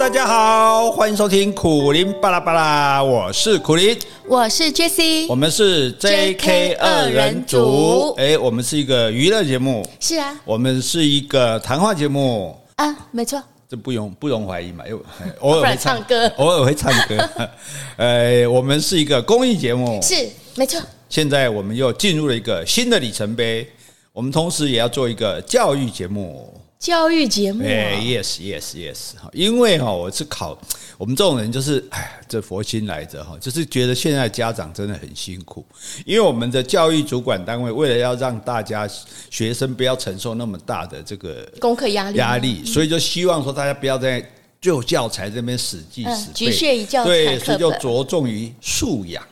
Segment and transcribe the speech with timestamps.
[0.00, 3.94] 大家好，欢迎收听苦林巴拉巴拉，我是苦林，
[4.26, 12.58] 我是 Jessie，我们是 JK 二人组，哎，我们是一个娱乐节目，是啊，我们是一个谈话节目。
[12.76, 14.96] 啊，没错，这不容不容怀疑嘛，又
[15.40, 17.28] 偶尔会唱，唱歌，偶尔会唱歌，
[17.98, 20.80] 呃，我们是一个公益节目，是没错，
[21.10, 23.68] 现在我们又进入了一个新的里程碑，
[24.14, 26.50] 我们同时也要做一个教育节目。
[26.80, 30.58] 教育节目，哎，yes yes yes，因为哈，我是考
[30.96, 35.62] 我们这种人，就是哎，这佛心来着哈，就是觉得现在家长真的很辛苦，
[36.06, 38.88] 因为我们的教育主管单位为了要让大家
[39.28, 44.26] 学生不要承受那么大的这个功课压力压力，所以就希望说大家不要在
[44.58, 49.22] 旧教材这边死记死背，局限于教材，对，所以就着重于素养。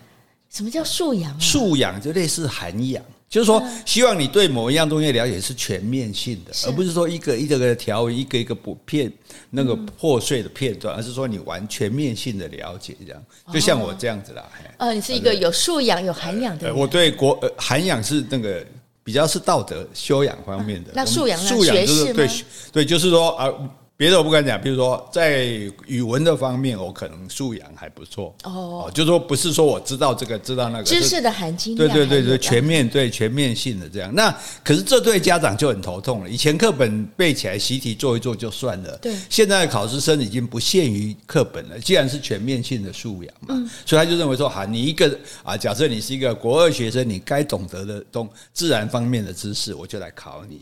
[0.51, 1.41] 什么叫素养？
[1.41, 3.03] 素养就类似涵养。
[3.29, 9.13] 就是说，希望你对某一样东西的了解是全面性的，而不是说一个一个个条文，一个一个不片
[9.51, 13.23] 那个破碎的片段，而是说你完全面性的了解这样。
[13.53, 14.51] 就像我这样子啦。
[14.79, 16.77] 哦，你是一个有素养、有涵养的人。
[16.77, 18.65] 我对国涵养是那个
[19.05, 20.91] 比较是道德修养方面的。
[20.95, 21.49] 那素养呢？
[21.49, 22.29] 素养就是对
[22.73, 23.53] 对，就是说啊。
[23.99, 25.45] 别的我不敢讲，比如说在
[25.89, 28.89] 语文的方面，我可能素养还不错哦。
[28.95, 34.15] 就是说不是说我知道这个知道那个知识的含金量，对对对对，全面对全面性的这样。
[34.15, 34.33] 那
[34.63, 36.31] 可是这对家长就很头痛了。
[36.31, 39.17] 以前课本背起来习题做一做就算了，对。
[39.29, 50.61] 现在的考试生已经不限于课本了，既然是全面性的素养嘛，所以他就认为说，哈，你一个啊，假设你是一个国二学生，你该懂得的东自然方面的知识，我就来考你。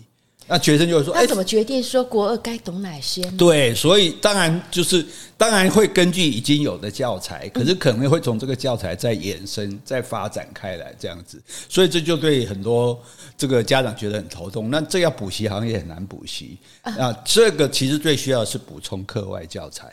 [0.49, 5.05] 那学生就会说：“那怎么决定说国二该懂哪些呢？”对，所以当然就是
[5.37, 11.43] 当然会根据已经有的教材，可是可能会从这个教材再延伸、再发展开来这样子。
[11.69, 13.01] 所以这就对很多
[13.37, 14.71] 这个家长觉得很头痛。
[14.71, 17.13] 那这要补习好像也很难补习啊。
[17.25, 19.93] 这个其实最需要的是补充课外教材。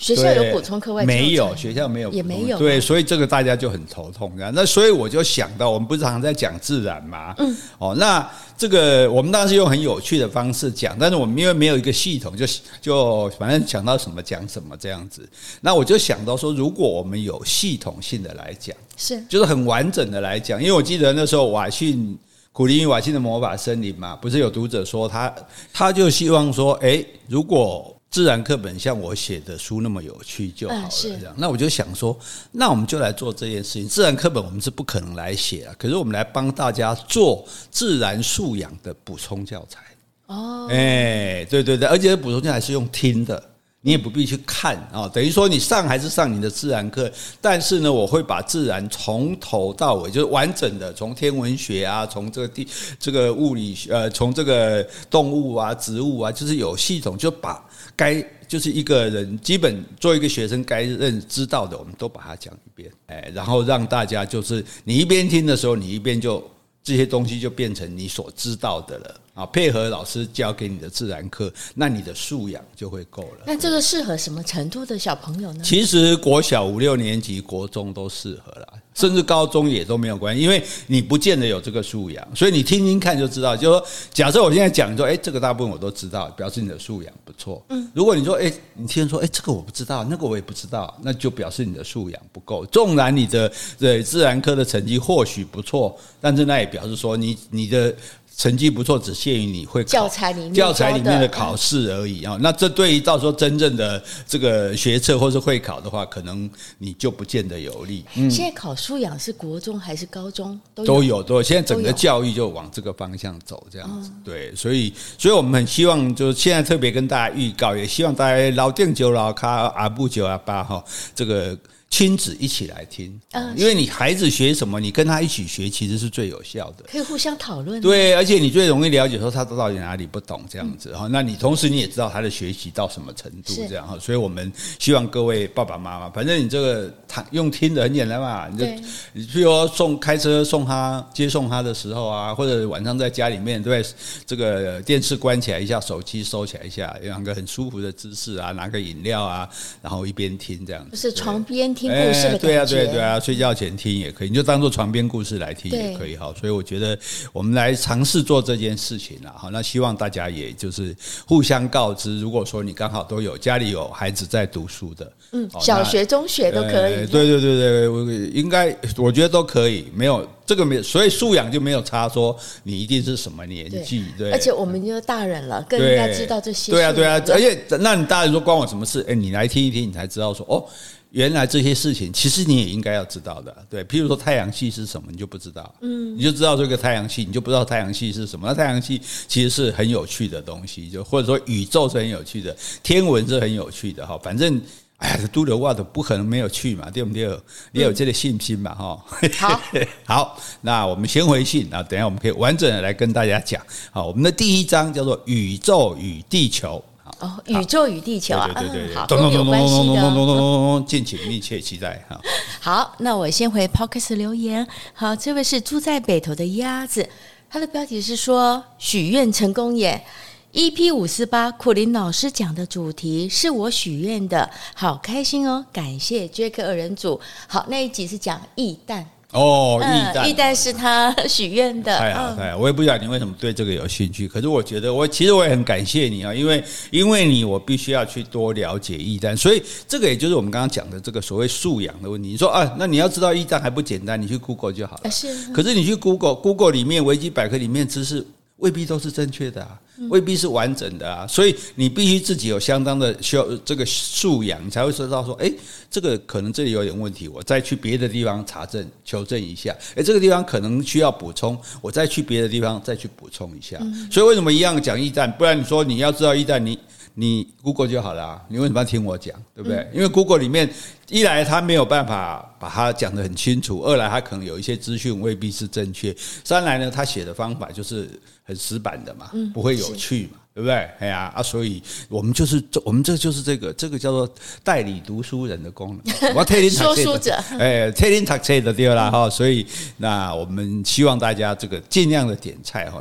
[0.00, 1.04] 学校有补充课外？
[1.04, 2.58] 没有，学校没有，也没有。
[2.58, 4.32] 对，所以这个大家就很头痛。
[4.54, 7.34] 那所以我就想到，我们不是常常在讲自然吗？
[7.36, 7.54] 嗯。
[7.78, 12.46] 哦，那这个我们当时用很有趣的方式讲，但是我们因为没有一个系统，就
[12.80, 15.28] 就反正讲到什么讲什么这样子。
[15.60, 20.58] 那我就想到说，如果我们有系统性的来讲，是，就是很完整的来讲。
[20.58, 22.18] 因为我记得那时候瓦信
[22.52, 25.34] 苦苓与瓦辛的魔法森林嘛，不是有读者说他
[25.74, 31.32] 他就希望说，诶，如果自然课本像我写的书那么有趣就好了，这样。
[31.36, 32.18] 那我就想说，
[32.50, 33.88] 那我们就来做这件事情。
[33.88, 39.78] 自然课本我们是不可能来写啊，可是我们来帮大家做自然素养的补充教材。
[40.26, 43.40] 哦，哎，对对对，而且补充教材是用听的，
[43.82, 45.08] 你也不必去看啊。
[45.08, 47.08] 等于说你上还是上你的自然课，
[47.40, 52.66] 但是呢，我会把自然从头到尾就是完整的，从天文学啊，从这个地
[52.98, 57.64] 这个物理学，呃，从这个动物啊、植物啊，就是有系统就把。
[58.00, 66.42] 该就是一个人基本做一个学生该认知道的，我们都把它讲一遍，哎，然后让大家就是你一边听的时候，你一边就
[66.82, 69.20] 这些东西就变成你所知道的了。
[69.40, 69.46] 啊。
[69.46, 73.44] 配合老师教给你的自然课，那你的素养就会够了。
[73.46, 75.62] 那这个适合什么程度的小朋友呢？
[75.64, 78.66] 其实国小五六年级、国中都适合了。
[78.92, 83.56] 甚至高中也都没有关系，因为你不见得有这个素养，所以你听听看就知道。
[83.56, 87.64] 就是说，假设我现在讲说，哎，这个大部分我都知道，表示你的素养不错。
[87.68, 92.66] 嗯，如果你说，哎，你听说，哎，这个我不知道，那个我也不知道，那就表示你的素养不够。
[92.66, 97.94] 纵然你的对自然科的成绩或许不错，但是那也表示说你你的。
[98.40, 102.38] 成绩不错，只限于你会教材里面教材里面的考试而已啊。
[102.40, 108.02] 那这对于到时候真正的这个学测或是会考的话，可能你就不见得有利。
[108.14, 111.42] 现在考素养是国中还是高中都有都有都有。
[111.42, 114.10] 现在整个教育就往这个方向走，这样子。
[114.24, 120.82] 对，所以所以我们很希望，就是现在特别跟大家预告，也希望大家老店九老咖阿布九阿八哈
[121.14, 121.54] 这个。
[121.90, 127.80] 亲子一起来听，嗯因为你孩子学什么，你跟他一起学，其实是最有效的，可以互相讨论。
[127.82, 131.08] 对，而且你最容易了解说他到底哪里不懂这样子哈。
[131.10, 133.98] 那你同时你也知道他的学习到什么程度这样哈。
[134.00, 138.64] 所以我们希望各位爸爸妈妈，反正你这个他用听的很简单嘛，你就
[139.12, 143.84] 你譬如说送开车送他接送他的时候啊，或者晚上在家里面对
[144.24, 149.48] 这个电视关起来一下，手机收起来一下，两个很舒服的姿势啊，拿个饮料啊，
[149.82, 151.74] 然后一边听这样子，就是床边。
[151.80, 152.46] 听故事的感觉。
[152.46, 156.32] 对啊，对啊，对啊，睡觉前听也可以，你就当做床边故事来听也可以哈。
[156.38, 156.98] 所以我觉得
[157.32, 159.48] 我们来尝试做这件事情了哈。
[159.50, 160.94] 那希望大家也就是
[161.26, 167.06] 互相告知，如果说你刚好都有家里有孩子在读书的，嗯，小学、中学都可以。
[167.06, 174.30] 对对对对，我应该我觉得都可以，没有这个没有，所以素养就没有差，说你一定是什么年纪，对。
[174.32, 176.72] 而且我们就大人了，更应该知道这些。
[176.72, 179.04] 对啊，对啊，而且那你大人说关我什么事？
[179.08, 180.64] 哎，你来听一听，你才知道说哦，
[181.10, 183.54] 原来这些事情其实你也应该要知道的。
[183.68, 188.48] 对，譬如说太阳系是什么，你就不知道，嗯，你就知道这个太阳系，你就不知道太阳系是什么。
[188.48, 194.18] 那太阳系其实是很有趣的东西，就或者说宇宙是很有趣的，天文是很有趣的哈。
[194.22, 194.60] 反正。
[195.00, 197.26] 哎呀，这都留话都不可能没有去嘛，对不对？
[197.72, 198.74] 你有这个信心嘛？
[198.74, 199.60] 哈、嗯，好，
[200.04, 203.62] 好，那我们先回信啊，等一下我们可以完整的来跟大家讲。
[203.90, 206.84] 好，我们的第一章叫做《宇宙与地球》。
[207.18, 212.20] 哦，宇宙与地球啊，对对对对，好，都有关系的，咚咚咚咚咚咚咚咚，敬请密切期待哈。
[212.60, 214.66] 好，那我先回 Podcast 留言。
[214.94, 217.08] 好，这位是住在北头的鸭子，
[217.50, 220.04] 他的标题是说许愿成功耶。
[220.52, 225.64] EP 五四八，苦林老师讲的主题是我许愿的，好开心哦！
[225.72, 227.20] 感谢杰克二人组。
[227.46, 231.96] 好，那一集是讲液氮哦，液氮，液氮是他许愿的。
[231.96, 232.58] 太好，太好！
[232.58, 242.30] 我也不知道你为什么对这个有兴趣，可是我觉得我其实我也很感谢你啊，因为因为你，我必须要去多了解易蛋，所以这个也就是我们刚刚讲的这个所谓素养的问题。
[242.30, 245.10] 你说啊，那你要知道易蛋还不简单，你去 Google 就好了。
[245.10, 248.26] 是，可是你去 Google，Google 里面维基百科里面知识
[248.60, 249.78] 未必都是正确的啊。
[250.08, 255.52] 未必是完整的啊，所以你必须自己有相当的需要这个素养，你才会知道说，诶，
[255.90, 259.76] 这个可能这里有点问题，我再去别的地方查证求证一下。
[259.96, 263.78] 诶，这个地方可能需要补充，我再去别的地方再去补充一下。
[264.10, 265.30] 所以为什么一样讲一战？
[265.30, 266.78] 不然你说你要知道一战，你
[267.14, 269.34] 你 Google 就好了啊，你为什么要听我讲？
[269.54, 269.88] 对不对？
[269.92, 270.68] 因为 Google 里面
[271.08, 276.14] 一来它没有办法把它讲得很清楚，二来它可能有一些资讯未必是正确，
[276.44, 278.08] 三来呢，他写的方法就是。
[278.42, 280.74] 很死板的嘛，不会有趣嘛，对不对？
[280.98, 284.28] 哎呀啊，所以我们就是这，我们这就是这个，这个叫做
[284.64, 286.34] 代理读书人的功能。
[286.34, 289.30] 我替您说书者，哎，替您读书的对了哈。
[289.30, 289.64] 所以
[289.98, 293.00] 那我们希望大家这个尽量的点菜哈。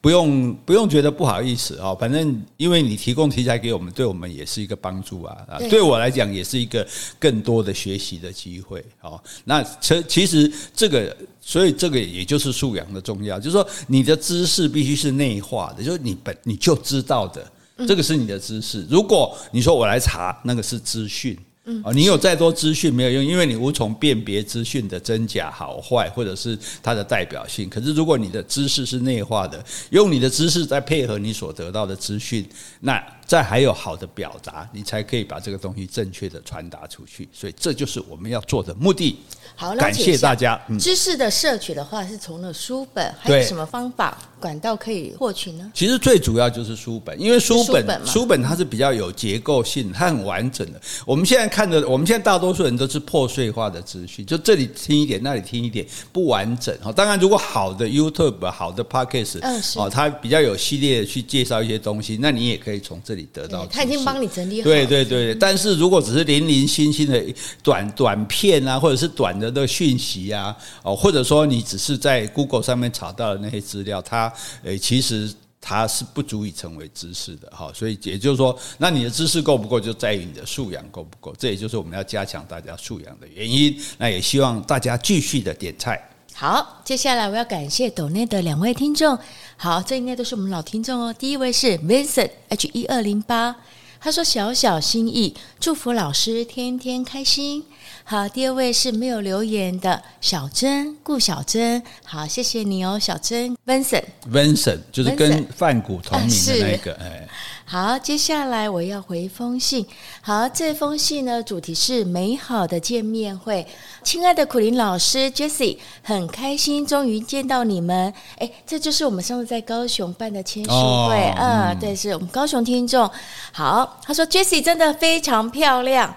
[0.00, 6.86] 不用不用觉得不好意思哦，反正因为你提供题材给我们，对我们也是一个帮助啊啊，对我来讲也是一个
[7.18, 9.22] 更多的学习的机会哦。
[9.44, 17.52] 那其其实这个，所以这个也就是素养的重要，就是说你的知识必须是内化的，就是你本你就知道的，
[17.86, 18.86] 这个是你的知识。
[18.90, 21.38] 如果你说我来查，那个是资讯。
[21.64, 27.68] 嗯，你有再多资讯没有用，因为你无从辨别资讯的真假好坏，或者是它的代表性。
[27.68, 32.44] 可是如果你的知识是内化的，用你的知识再配合你所得到的资讯，
[32.80, 37.28] 那再还有好的表达，你才可以把这个东西正确的传达出去。
[37.32, 39.18] 所以这就是我们要做的目的。
[39.54, 40.60] 好，感谢大家。
[40.68, 45.70] 嗯、知识的摄取的话，是从了书本，还有什么方法管道可以获取呢？
[45.74, 50.80] 其实最主要就是书本，因为书本书本，它是比较有结构性，它很完整的。
[51.04, 56.74] 我们现在看的，我们现在大多数人都是破碎化的资讯，就这里听一点，那里听一点，不完整。
[56.96, 63.66] 当然，如果好的 YouTube、好的 Podcast，嗯，是，它比较有系列的去介绍一些东西，那你也可以从这里得到。
[63.66, 64.64] 他已经帮你整理好。
[64.64, 67.22] 对对对，但是如果只是零零星星的
[67.62, 74.32] 短短片啊，或者是短的的讯息啊，哦，或者说你只是在 Google 上面查到的那些资料，它
[74.64, 77.70] 诶其实它是不足以成为知识的哈。
[77.74, 81.34] 所以也就是说，那你的知识够不够，就在于你的素养够不够。
[81.38, 83.78] 这也就是我们要加强大家素养的原因。
[83.98, 86.08] 那也希望大家继续的点菜。
[86.34, 89.16] 好，接下来我要感谢斗内的两位听众。
[89.62, 91.14] 好，这应该都是我们老听众哦。
[91.16, 93.54] 第一位是 Vincent H 一二零八。
[94.00, 97.62] 他说：“小小心意，祝福老师天天开心。”
[98.02, 101.80] 好，第二位是没有留言的小珍顾小珍。
[102.02, 103.56] 好，谢谢你哦，小珍。
[103.64, 106.94] Vincent，Vincent 就是跟范谷同名的那个。
[106.94, 107.28] 哎，
[107.64, 109.86] 好，接下来我要回封信。
[110.20, 113.66] 好，这封信呢，主题是美好的见面会。
[114.02, 118.12] 亲爱的苦林老师 Jessie，很开心终于见到你们。
[118.38, 121.32] 哎，这就是我们上次在高雄办的签书会。
[121.38, 123.10] 嗯，对，是我们高雄听众。
[123.52, 126.14] 好，他说 Jessie 真的非常漂亮。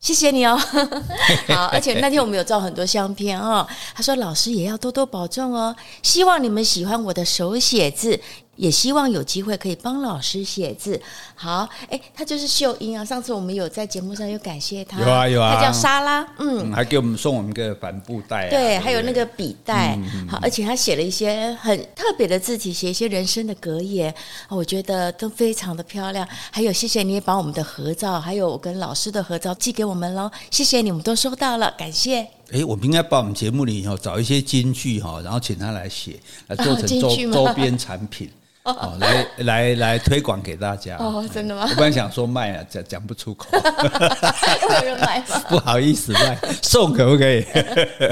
[0.00, 0.58] 谢谢你哦，
[1.48, 3.66] 好，而且那天我们有照很多相片哦。
[3.94, 8.18] 他说老师也要多多保重哦，希望你们喜欢我的手写字，
[8.60, 11.00] 也希望有机会可以帮老师写字。
[11.34, 13.02] 好，哎，他就是秀英啊。
[13.02, 24.14] 上次我们有在节目上有感谢他，有啊有啊，他叫莎拉，嗯，还给我们送我们一个帆布袋，啊，对，对还有那个笔袋，嗯、好，而且他写了一些很特别的字体，写一些人生的格言，
[24.50, 26.28] 我觉得都非常的漂亮。
[26.50, 32.26] 还有，谢谢你也把我们的合照，还有我跟老师的合照寄给我们喽，谢谢你们都收到了，感谢。
[32.52, 38.28] 哎，我们应该把我们节目里头找一些金句哈，然后请他来写，来做成周周边产品。
[38.62, 41.62] 哦，来来来推广给大家哦，真的吗？
[41.68, 45.38] 我本来想说卖啊，讲讲不出口， 有人买吗？
[45.48, 47.42] 不好意思卖，送可不可以？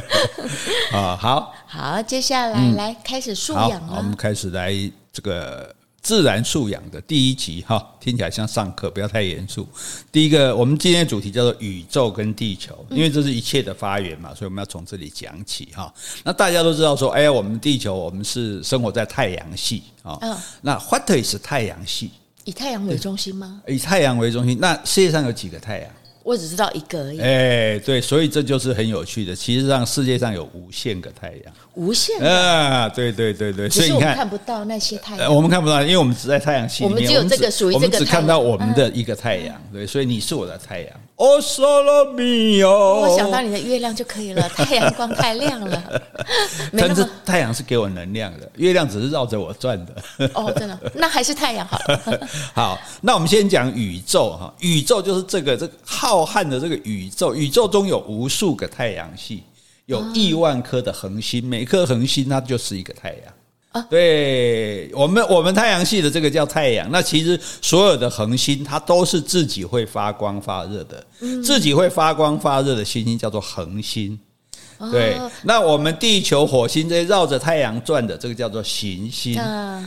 [0.93, 4.73] 啊，好，好，接下来、嗯、来开始素养了，我们开始来
[5.13, 5.75] 这个。
[6.09, 9.69] 自然素养的第一集哈，听起来像上课，不要太严肃。
[10.11, 15.93] 第一个，我们今天的主题叫做宇宙跟地球，因为这是一切的发源嘛，所以我们要从这里讲起哈。
[16.25, 20.17] 那大家都知道说，哎呀，我们地球，我们是生活在太阳系啊。
[20.23, 20.35] 嗯。
[20.63, 22.13] 那 What is 太阳系？
[22.47, 23.61] 以太阳为中心吗？
[23.67, 24.57] 以太阳为中心。
[24.59, 25.91] 那世界上有几个太阳？
[26.29, 27.19] 我只知道一个而已。
[27.21, 29.35] 哎，对，所以这就是很有趣的。
[29.35, 33.67] 其实上世界上有无限个太阳，无限啊，对对对对。
[33.71, 35.35] 所以你看，看不到那些太阳。
[35.35, 36.97] 我们看不到，因为我们只在太阳系里面。
[36.97, 37.87] 我们只有这个属于这个。
[37.87, 39.59] 我们只看到我们的一个太阳。
[39.73, 40.91] 对，所以你是我的太阳。
[41.19, 42.69] 哦，Solo mio。
[42.69, 44.49] 我想到你的月亮就可以了。
[44.55, 46.03] 太阳光太亮了。
[46.79, 50.31] 但是太阳是给我能量的，月亮只是绕着我转的。
[50.35, 52.29] 哦，真的， 那还是太阳好了。
[52.55, 54.55] 好，那我们先讲宇宙哈。
[54.61, 55.73] 宇宙就是这个这个。
[55.85, 59.43] 浩瀚的这个宇宙，宇宙中有无数个太阳系，
[59.87, 63.35] 有亿万颗的恒星，每颗恒星它就是一个太阳。
[63.89, 66.89] 对我们，我们太阳系的这个叫太阳。
[66.91, 71.05] 那其实所有的恒星，它都是自己会发光发热的，
[71.43, 74.19] 自己会发光发热的星星叫做恒星。
[74.93, 79.37] 对，那我们地球、火星这些绕着太阳转的，这个叫做行星。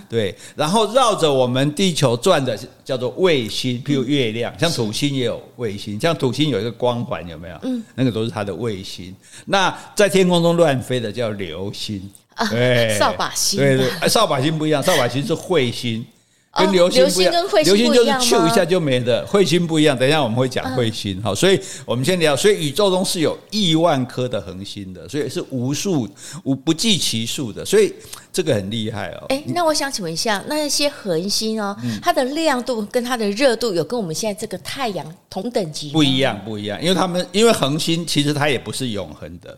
[0.10, 7.57] 对，然后绕着我们地球转的叫做卫星，譬如月亮，像土星也有卫星，像土星有一个光环，有没有？
[7.63, 9.15] 嗯，那个都是它的卫星。
[9.45, 12.12] 那在天空中乱飞的叫流星，
[12.50, 13.59] 对，扫把星。
[13.59, 16.05] 对对，扫把星不一样， 扫把星是彗星。
[16.53, 17.33] 跟流星不一样，
[17.63, 19.97] 流星就是咻一下就没了，彗星不一样。
[19.97, 22.35] 等一下我们会讲彗星，好，所以我们先聊。
[22.35, 26.05] 所以宇宙中是有亿万颗的恒星的，所以是无数
[26.43, 27.93] 无不计其数的，所以
[28.33, 29.27] 这个很厉害哦。
[29.29, 31.73] 哎，那我想请问一下，那些恒星哦，
[32.03, 35.91] 它的亮度跟它的热度有跟我们现在这个太阳同等级？
[35.91, 39.57] 不一样，不一样，因为他们因为恒星其实它也不是永恒的。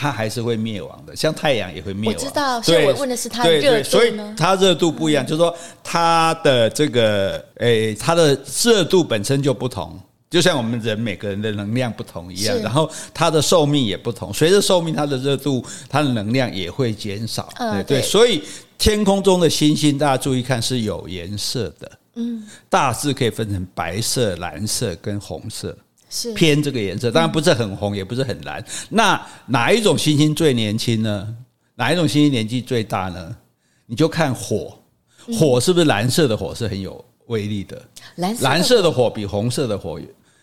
[0.00, 2.18] 它还是会灭亡的，像太阳也会灭亡。
[2.18, 5.54] 我知道，所以我问的是它的热度，所以它热度不一样，就是说
[5.84, 17.46] 它的这个诶，它的热度本身就不同，就像我们人每个人的能量不同一样，然后它的寿命也不同，随着寿命，它的热度、它的能量也会减少。
[17.58, 18.42] 对对，所以
[18.78, 25.76] 天空中的星星，大家注意看是有颜色的，嗯，大致可以分成白色、蓝色跟红色。
[26.10, 28.62] 是偏这个颜色，当然不是很红，也不是很蓝。
[28.90, 31.34] 那哪一种星星最年轻呢？
[31.76, 33.34] 哪一种星星年纪最大呢？
[33.86, 34.78] 你就看火，
[35.38, 37.80] 火是不是蓝色的火是很有威力的？
[38.16, 39.98] 蓝蓝色的火比红色的火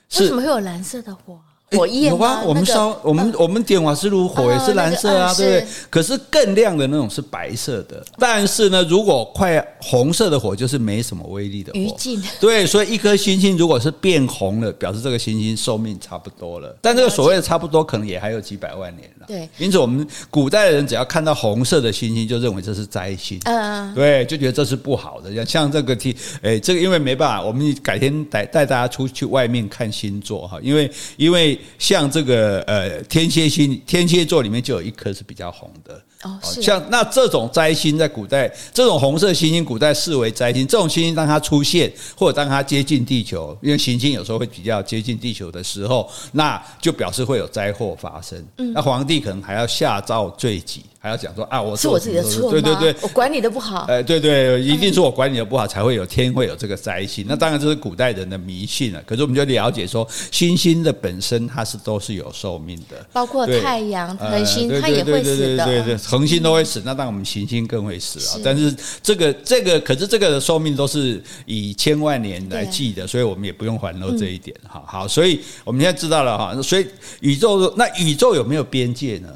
[0.10, 1.40] 是，为什么会有蓝色的火？
[1.76, 5.68] 火焰有啊，我们烧我们我们点瓦斯炉火也是蓝色啊，对不对？
[5.90, 8.02] 可是更亮的那种是白色的。
[8.18, 11.80] 但是呢，如果快红色的火就是没什么威力的火。
[11.80, 12.24] 余烬。
[12.40, 16.74] 对，所以一颗星星如果是变红了，表示这个星星寿命差不多了。
[16.82, 19.17] 但这个所谓的差不多，可能也还有几百万年了。
[19.28, 19.48] 对。
[19.58, 23.40] 因此，我们古代的人只要看到红色的星星，就认为这是灾星。
[23.44, 23.94] 嗯。
[23.94, 25.36] 对，就觉得这是不好的。
[25.36, 31.60] 像像这个题，哎，这个因为没办法，我们改天带带大家出去外面看星座哈，因为因为。
[31.80, 36.02] 像这个呃天蝎星，天蝎座里面就有一颗是比较红的。
[36.28, 40.68] 哦，是像那这种灾星在古代，这种红色星星，古代视为灾星。
[40.68, 48.38] 这种星星当它出现，或者当它接近地球，因为行星有时候会比较接近地球的时候，那就表示会有灾祸发生。
[48.58, 50.84] 嗯，那皇帝可能还要下诏罪己。
[51.00, 53.86] 还要讲说啊，我是我自己的错，对对对，我管理的不好。
[53.88, 57.26] 哎，对对，一定是我管理的不好，才会有天会有这个灾星。
[57.28, 59.02] 那当然这是古代人的迷信了。
[59.06, 65.66] 可是我们就了解说，星星的本身它是都是有寿命的，包括太阳、恒星，它也会死的。
[65.66, 68.42] 对对，恒星都会死，那当然我们行星更会死啊。
[68.44, 74.56] 但是这个这个，可是这个的寿命都是以千万年来计的，所以我们也不用环漏这一点。
[74.68, 76.62] 哈好，所以我们现在知道了哈。
[76.62, 76.88] 所以
[77.20, 79.30] 宇宙，那宇宙有没有边界呢？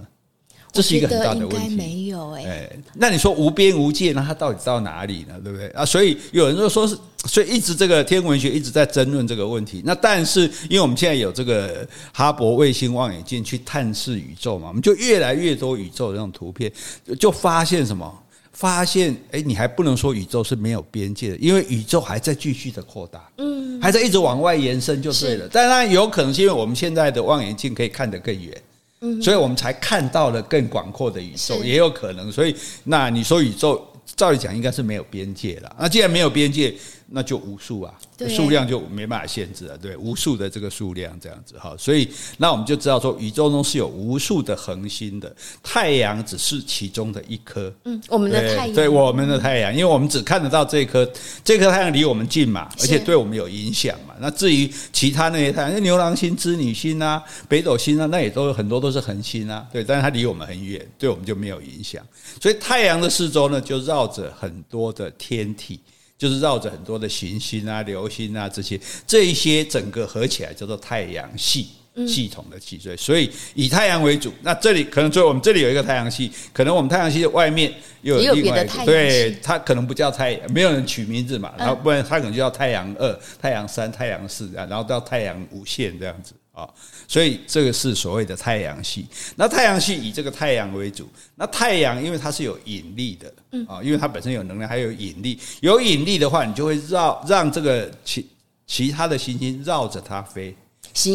[0.71, 1.75] 这是一个很大的问题。
[1.75, 5.35] 没有哎，那你说无边无界，那它到底到哪里呢？
[5.43, 5.85] 对不对啊？
[5.85, 9.81] 所以有人就说是，所以一直这个天文学一直在争论这个问题。
[9.85, 16.71] 那但是，因为我们现在有这个哈勃卫星望远镜去探视宇宙嘛，我们就越来越多宇宙的这种图片，
[17.19, 18.19] 就发现什么？
[18.53, 25.47] 发现，哎，你还不能说宇宙是没有边界的，因为宇宙还在继续的扩大，嗯，还在一直往外延伸就对了。
[25.47, 28.55] 当然有可能是因为我们现在的望远镜可以看得更远，
[29.01, 32.31] 嗯，所以我们才看到了更广阔的宇宙，也有可能。
[32.31, 32.55] 所以，
[32.85, 33.87] 那你说宇宙？
[34.15, 36.73] 照理讲应该是没有边界了，那既然没有边界，
[37.13, 37.93] 那就无数啊，
[38.29, 51.05] 数量就没办法限制了，对，无数的这个数量这样子哈，所以那我们就知道说，宇宙中是有无数的恒星的，太阳只是其中的一颗，嗯，我们的太阳，对，我们的太阳，因为我们只看得到这颗，
[51.43, 62.01] 这颗太阳离我们近嘛，而且对我们有影响嘛，那至于其他那些太阳，那牛郎星、织女星啊、北斗星啊，那也都有很多都是恒星啊，对，但是它离我们很远，对我们就没有影响，
[62.41, 65.79] 所以太阳的四周呢，就绕着很多的天体。
[66.21, 71.69] 就是绕着很多的行星啊、流星啊这些，这一些整个合起来叫做太阳系
[72.07, 72.95] 系统的脊椎。
[72.95, 74.31] 所以以太阳为主。
[74.43, 77.73] 那这里可能，所以我们这里有一个太阳系，可能我们太阳系的外面
[78.03, 86.33] 又有另外一个，对，它可能不叫太阳，没有人取名字嘛，然后不然它可能就叫太阳二、太阳三、太阳四啊，然后到太阳无限这样子。
[86.61, 86.69] 啊，
[87.07, 89.07] 所以这个是所谓的太阳系。
[89.35, 91.09] 那太阳系以这个太阳为主。
[91.35, 95.39] 那太阳因为它是有引力的，嗯啊，因为它本身有能量，还有引力。
[95.61, 98.27] 有引力的话，你就会绕让这个其
[98.67, 100.55] 其他的行星绕着它飞，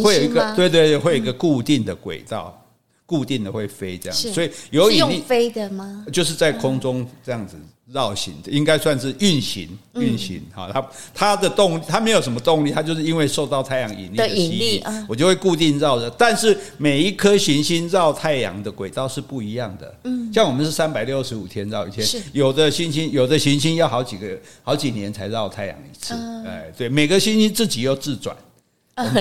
[0.02, 2.60] 会有一个对对对，会有一个固定的轨道，
[3.06, 4.16] 固定的会飞这样。
[4.16, 6.04] 所以有引力飞的吗？
[6.12, 7.56] 就是在空中这样子。
[7.92, 10.42] 绕行的应该算是运行，运行。
[10.54, 16.10] 哈，它它的动它没有什么动力，它就是因为受到太阳引力的吸引，我就会固定绕着。
[16.18, 26.14] 但是每一颗行星绕太阳的轨道是不一样的，嗯，像我们是三百六十五天绕一圈，有的行星有的行星要好几个好几年才绕太阳一次，
[26.44, 28.36] 哎，对，每个行星自己又自转。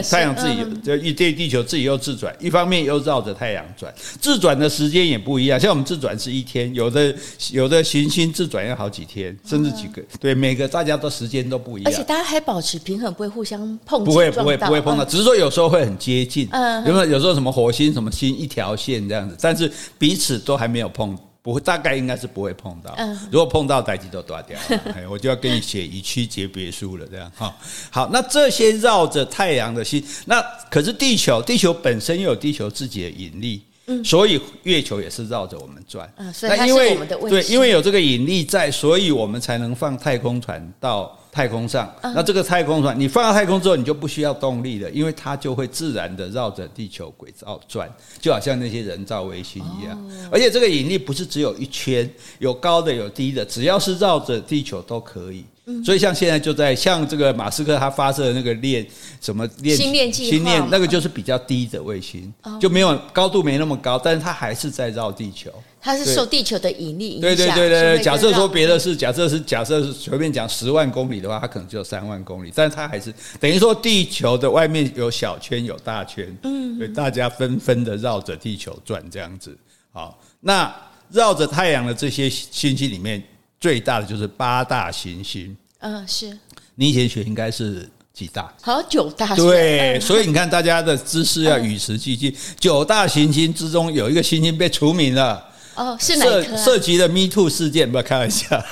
[0.09, 5.59] 太阳自己就一这地球自己又自转，一方面又绕着太阳转，自转的时间也不一样。
[5.59, 7.13] 像我们自转是一天，有的
[7.51, 10.01] 有的行星自转要好几天，甚至几个。
[10.17, 14.05] 对，每个大家都时间都不一样，而且大家还保持平衡，不会互相碰撞。
[14.05, 16.47] 不会不会不会碰到，只是说有时候会很接近。
[16.51, 21.17] 嗯，因为有时候什么火星什么星一条线这样子，但是彼此都还没有碰。
[21.45, 22.97] 不会，大概应该是不会碰到。
[23.29, 27.05] 如果碰到，代志都断掉了， 我就要跟你写以区诀别书了。
[27.05, 27.55] 这样哈，
[27.91, 33.61] 好，那这些绕着太阳的星，那可是地球，地球本身又有地球自己的引力，
[34.03, 36.11] 所以月球也是绕着我们转。
[36.41, 36.97] 那因为
[37.29, 41.17] 对，因为有这个引力在，所以我们才能放太空船到。
[41.35, 50.11] 太空上，那这个太空船你放到太空之后，你就不需要动力了，因为它就会自然的绕着地球轨道转，就好像那些人造卫星一样。
[50.31, 55.43] 而且这个引力不是只有一圈，有高的有低的，只要是绕着地球都可以。
[55.83, 58.85] 所以像现在就在像这个马斯克他发射的那个链
[59.19, 65.51] 什么链星链计划，那个就是比较低的卫星，就没有高度没那么高，但是它还是在绕地球。
[65.81, 67.21] 它是受地球的引力影响。
[67.21, 79.57] 对对对对，假设说别的是假设是假设是随便讲十万公里的话，它可能只有三万公里，但是它还是等于说地球的外面有小圈有大圈，嗯，所以大家纷纷的绕着地球转这样子。
[79.91, 80.71] 好，那
[81.11, 83.23] 绕着太阳的这些星星里面。
[83.59, 86.37] 最大的就是八大行星，嗯，是
[86.75, 88.53] 你以前学应该是几大？
[88.61, 89.35] 好，九大。
[89.35, 92.35] 对，所以你看大家的知识要与时俱进。
[92.59, 95.51] 九大行星之中有一个行星被除名了。
[95.75, 96.57] 哦，是哪个？
[96.57, 98.63] 涉及的 Me Too 事件，不要开玩笑。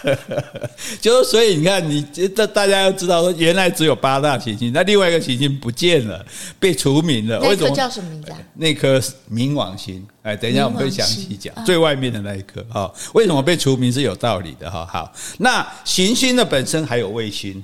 [1.01, 6.25] 就是所以你看，你这大家要知道说，原来只有八大行星，那另外一个行星不见了，
[6.59, 7.39] 被除名了。
[7.41, 7.75] 为什么？
[7.75, 8.31] 叫什么名字？
[8.55, 8.99] 那颗
[9.31, 10.05] 冥王星。
[10.21, 14.87] 哎，等一下我们会详细讲最外面的那一颗哈，为什么被除名是有道理的哈。
[14.89, 17.61] 好，那行星的本身还有卫星。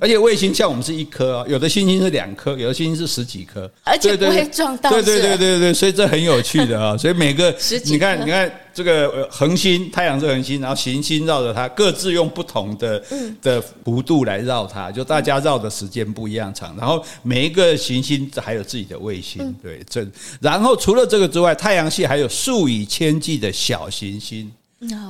[0.00, 4.88] 而且卫星像我们是一颗哦，有的星星是两颗，有的星星是十几颗，而且不会撞到。
[4.88, 6.94] 对对对对对，所以这很有趣的啊。
[6.98, 7.52] 所以每个
[7.84, 13.02] 你看你看这个恒星，太阳是恒星，然后行星绕着它，各自用不同的
[13.42, 16.76] 的弧度来绕它，就大家绕的时间不一样长。
[16.76, 20.06] 然后每一个行星还有自己的卫星，对，这
[20.40, 24.52] 然后除了这个之外，太阳系还有数以千计的小行星。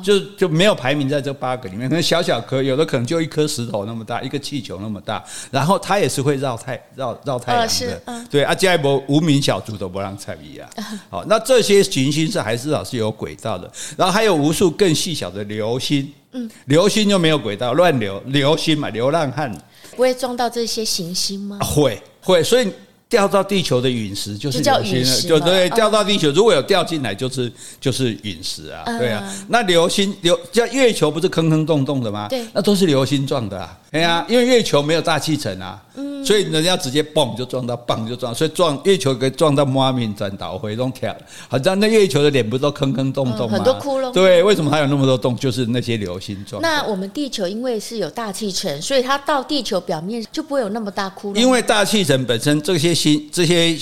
[0.02, 10.68] 就就没有排名在这八个里面，可能小小颗，有的可能就一颗石头那么大，一个气球那么大，然后它也是会绕太绕绕太阳的，哦、对，啊，加一波无名小卒都不让猜一样。
[11.10, 19.50] 好，那这些行星是还是老是有轨道的，然后还有无数更细小的流星，嗯，流星就没有轨道，乱流，流星嘛，流浪汉
[19.96, 21.58] 不会撞到这些行星吗？
[21.60, 22.70] 会会，所以。
[23.14, 29.22] 掉到地球的陨石就是叫流星了，陨石就对，嗯掉到地球，如果有掉进来，就是就是陨石啊，嗯对啊。
[29.46, 32.26] 那流星流叫月球不是坑坑洞洞的吗？
[32.28, 33.78] 对那都是流星撞的啊。
[33.92, 41.14] 哎呀，因为月球没有大气层啊，嗯所以人家直接蹦就撞到，蹦就撞，所以撞月球可以撞到妈咪转倒回都跳，
[41.48, 43.52] 好像那月球的脸不是都坑坑洞洞吗？
[43.52, 45.36] 嗯很多窟窿对，为什么它有那么多洞？
[45.36, 46.60] 就是那些流星撞。
[46.62, 51.36] 那我们地球因为是有大气层，所以它到地球表面就不会有那么大窟窿。
[51.36, 53.76] 因为大气层本身这些星这些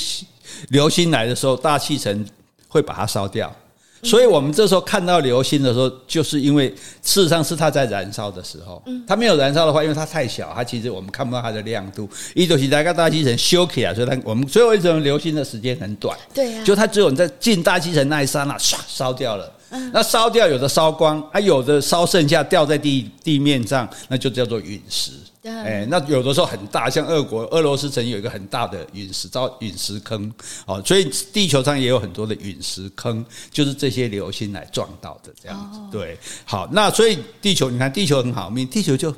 [0.69, 2.27] 流星来的时候，大气层
[2.69, 3.55] 会把它烧掉，
[4.03, 6.69] 所以我们这时候看到流星的时候，就是因为
[7.03, 12.09] 事实上是它在燃烧的时候，它没有燃烧的话，因为它太小，它其实我们看不到它的亮度。
[12.35, 16.19] 一就是大概大气层修起来，所以它我们所以为什么流星的时间很短？
[16.35, 19.51] 对呀就它只有你在进大气层那一刹那，唰烧掉了。
[19.93, 25.13] 那烧掉有的烧光，啊有的烧剩下掉在地地面上，那就叫做陨石。
[25.43, 30.33] 对哎，那有的时候很大，像俄国俄罗斯曾经有一个很大的陨石，造陨石坑。
[30.67, 35.81] 哦，所以地球上也有很多的陨石坑，就是这些流星来撞到的这样子。
[35.91, 39.15] 对，好，那所以地球，你看地球很好命，地球就。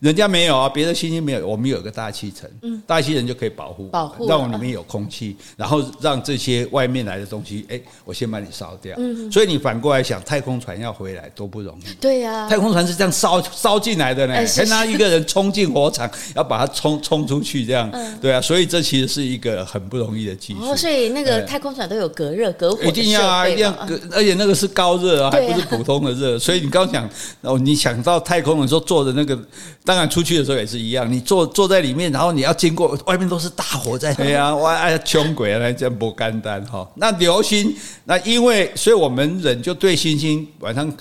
[0.00, 2.48] 人家没有啊，别的星星没有，我们有个大气层，
[2.86, 8.96] 大气层就可以保护，保护让我里面有空气，然后让这些外面来的东西，哎，我先把你烧掉。
[9.30, 11.94] 所以你反过来想，太空船要回来多不容易。
[12.00, 20.60] 对呀、太空船是这样烧烧进来的呢，哎是先拿一个人冲进火场，要把它冲冲出去，这样，对啊，所以这其实是一个很不容易的技术。
[20.62, 21.58] 哦，所以那个哎。
[21.58, 26.38] 太空船都有隔热、隔火一定要啊，一定要隔，而且那个是高热啊，还不是普通的热。
[26.38, 29.36] 所以你刚刚讲哦，你想到太空的时候坐的那个，
[29.88, 36.86] 当然出去的时候也是一样，你坐坐在里面，然后你要经过外面都是大火在，对啊， 哇，哎，穷鬼啊，这样不简单哈。
[36.96, 37.74] 那流星，
[38.04, 40.92] 那因为所以我们人就对星星晚上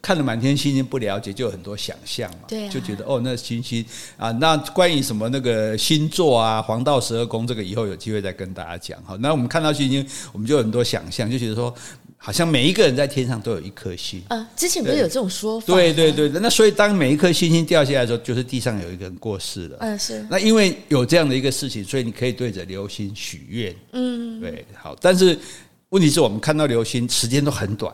[0.00, 3.84] 看了满天星星不了解，就有很多想象嘛，对啊就觉得哦，那星星
[4.16, 9.16] 啊，那关于什么那个星座啊，黄道十二宫，这个以后有机会再跟大家讲哈。
[9.18, 11.74] 那我们看到星星，我们就有很多想象，就觉得说，
[12.18, 14.22] 好像每一个人在天上都有一颗星。
[14.28, 15.72] 啊，之前不是有这种说法？
[15.72, 19.76] 对对对，那所以当每一颗星星掉下来的时候，就是地上有一个人过世了。
[19.80, 23.76] 嗯，是那因为有这样的一个事情，所以你可以对着流星许愿。
[23.92, 24.96] 嗯，对，好。
[25.00, 25.38] 但是
[25.90, 27.92] 问题是我们看到流星时间都很短，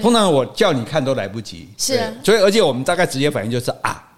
[0.00, 1.68] 通常我叫你看都来不及。
[1.76, 4.10] 是啊所以而且我们大概直接反应就是啊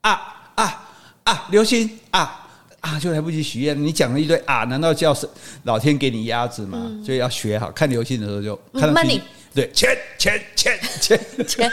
[0.00, 0.10] 啊
[0.56, 0.88] 啊
[1.24, 2.42] 啊，流星啊。
[2.86, 3.76] 啊，就来不及许愿。
[3.84, 5.28] 你讲了一堆啊，难道叫是
[5.64, 6.88] 老天给你鸭子吗？
[7.04, 9.20] 所以要学好，看流星的时候就看到星
[9.56, 9.88] 对，钱
[10.18, 11.72] 钱钱钱钱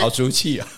[0.00, 0.68] 好俗气啊！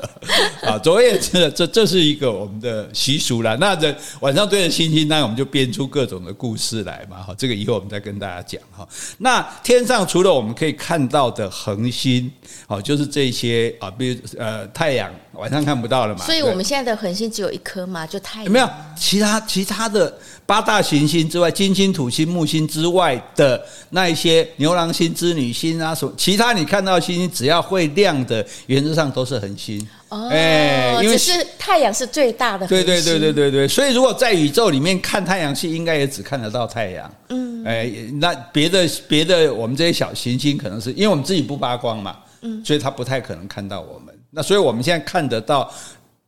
[0.64, 3.54] 啊，总而言之，这这是一个我们的习俗啦。
[3.60, 7.22] 那这晚上对着星星，那我们就编出各种的故事来嘛。
[7.22, 8.88] 哈，这个以后我们再跟大家讲哈。
[9.18, 12.32] 那天上除了我们可以看到的恒星，
[12.66, 16.24] 好，就是这些啊，比如呃太阳，晚上看不到了嘛。
[16.24, 18.46] 所以我们现在的恒星只有一颗嘛，就太阳。
[18.46, 29.86] 有没有其他其他的八大行星之外，金星、土星、木星之外的那一些牛郎星、织女星啊，什么其他你看到的星星，只要会亮的，原则上都是恒星。
[30.10, 32.66] 哦，哎因为只是太阳是最大的。
[32.66, 37.10] 对对对对对对，所以如果在宇宙里面看太阳系，应该也只看得到太阳。
[37.30, 44.14] 嗯，哎，那别的别的，我们这些小行星可能是因为我们自己不发光嘛，嗯，所以它不太可能看到我们。
[44.30, 45.72] 那所以我们现在看得到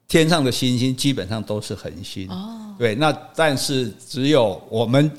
[0.09, 2.29] 天上的星星，基本上都是恒星。
[2.31, 5.11] 哦，对，那但是只有我们。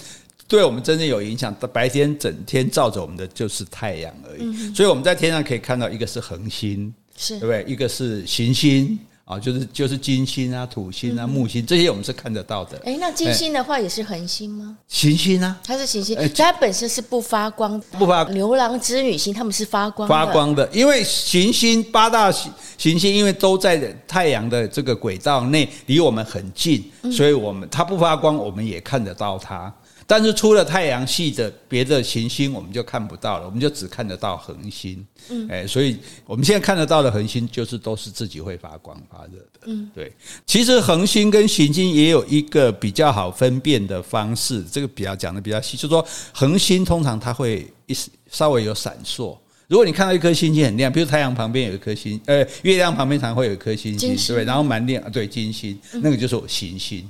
[0.50, 4.74] 对我们真正有影响，白天整天照着我们的就是太阳而已。
[4.74, 7.66] 所以我们在天上可以看到，一个是恒星，是对不对？
[7.70, 8.98] 一个是行星
[9.28, 12.82] 啊，就是就是金星啊、土星啊、木星这些，我们是看得到的。
[12.86, 14.78] 哎，那金星的话也是恒星吗？
[14.88, 17.78] 行星啊，它是行星，它本身是不发光。
[18.00, 29.74] 不发牛郎织女星他们是发光的发光的，因为行星八大行行星，因为都在太阳的这个轨道内，离我们很近，所以我们它不发光，我们也看得到它。
[30.10, 35.06] 但是除了太阳系的别的行星，我们就看不到了，我们就只看得到恒星。
[35.30, 39.60] 嗯，哎，所以我们现在看得到的恒星，就是都是自己会发光发热的。
[39.66, 40.12] 嗯，对。
[40.46, 47.96] 其实恒星跟行星也有一个比较好分辨的方式，这个比较讲的比较细，就是说恒星通常它会一
[48.32, 49.38] 稍微有闪烁。
[49.68, 57.06] 如果你看到一颗星星很亮，比如太阳旁边有一颗星，呃，月亮旁边常会有一颗星星，对，然后蛮亮，对，金星，那个就是行星。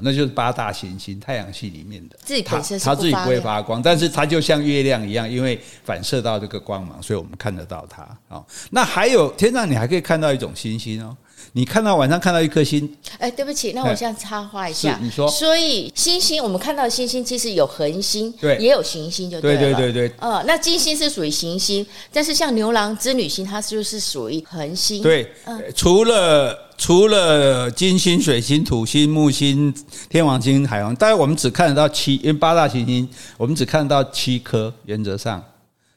[0.00, 8.02] 那就是八大行星，太阳系里面的，自己本身它自己不会发发光，但是它就像月亮一样，因为反射到这个光芒，所以我们看得到它。
[8.28, 11.16] 啊，那还有天上你还可以看到一种星星哦，
[11.56, 29.72] 你看到晚上看到一颗星，哎，对不起，那我现在插话一下，你说，所以星星我们看到的星星其实有恒星，对，也有行星，就对了，对对对对，呃，那金星是属于行星，但是像牛郎织女星，它就是属于恒星，对，嗯，除了除了金星、水星、土星、木星、
[30.08, 35.40] 天王星、海王，当然我们只看得到七，因为八大行星，我们只看得到七颗，原则上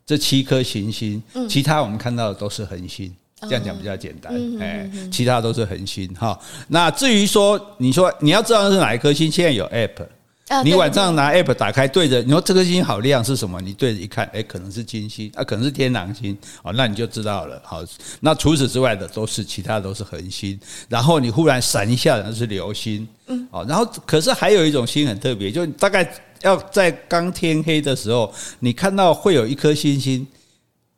[0.06, 3.12] 这七颗行星，其他我们看到的都是恒星。
[3.42, 6.38] 这样讲比较简单，哎，其他都是恒星哈。
[6.68, 13.62] 那至于说，你说你要知道是哪一颗星，现在有 app，你晚上拿 app 打开对着，你说这颗星好亮是什么？
[13.62, 17.62] 你对着一看，哎，可能是金星啊，可能是天狼星，哦，那你就知道了。
[17.64, 17.84] 好，
[18.22, 20.60] 那除此之外的都是其他都是恒星。
[20.90, 30.26] 然后你忽然闪一下，那是流星，嗯，哦，然后可是还有一种星很特别，就大概要在刚天黑的时候，你看到会有一颗星星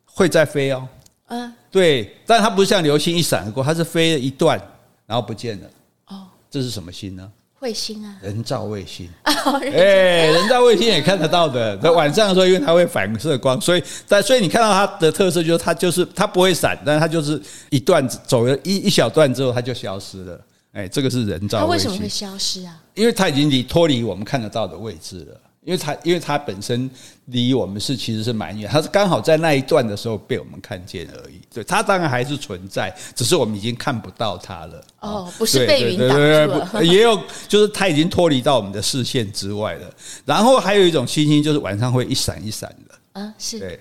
[0.04, 0.88] 会在飞哦，
[1.30, 1.52] 嗯。
[1.70, 4.60] 对，但它不是像流星一闪而过，它是飞了一段，
[5.06, 5.66] 然后不见了。
[6.08, 7.30] 哦，这是什么星呢？
[7.60, 9.06] 彗星啊，人造卫星。
[9.22, 11.76] 哎，人造卫星也看得到的。
[11.78, 20.40] 在晚上的时候，因为它会反射光，所以但所以你看到它的特色就是它就是它不会闪，但是它就是一段走了一一小段之后，它就消失了。
[20.72, 21.86] 哎，这个是人造卫星。
[21.86, 22.82] 它为什么会消失啊？
[22.94, 25.40] 因为它已经离脱离我们看得到的位置了。
[25.62, 26.90] 因为它，因为它本身
[27.26, 31.38] 离我们是其实是蛮远，它是刚好在那一段的时候被我们看见而已。
[31.52, 34.84] 对，它当然还是存在，只是我们已经看不到它了。
[35.00, 39.94] 哦，不是被云挡住了，也有就是它已经脱离到我们的视线之外了。
[40.24, 43.20] 然后还有一种星星，就是晚上会一闪一闪的。
[43.20, 43.58] 啊，是。
[43.58, 43.80] 对。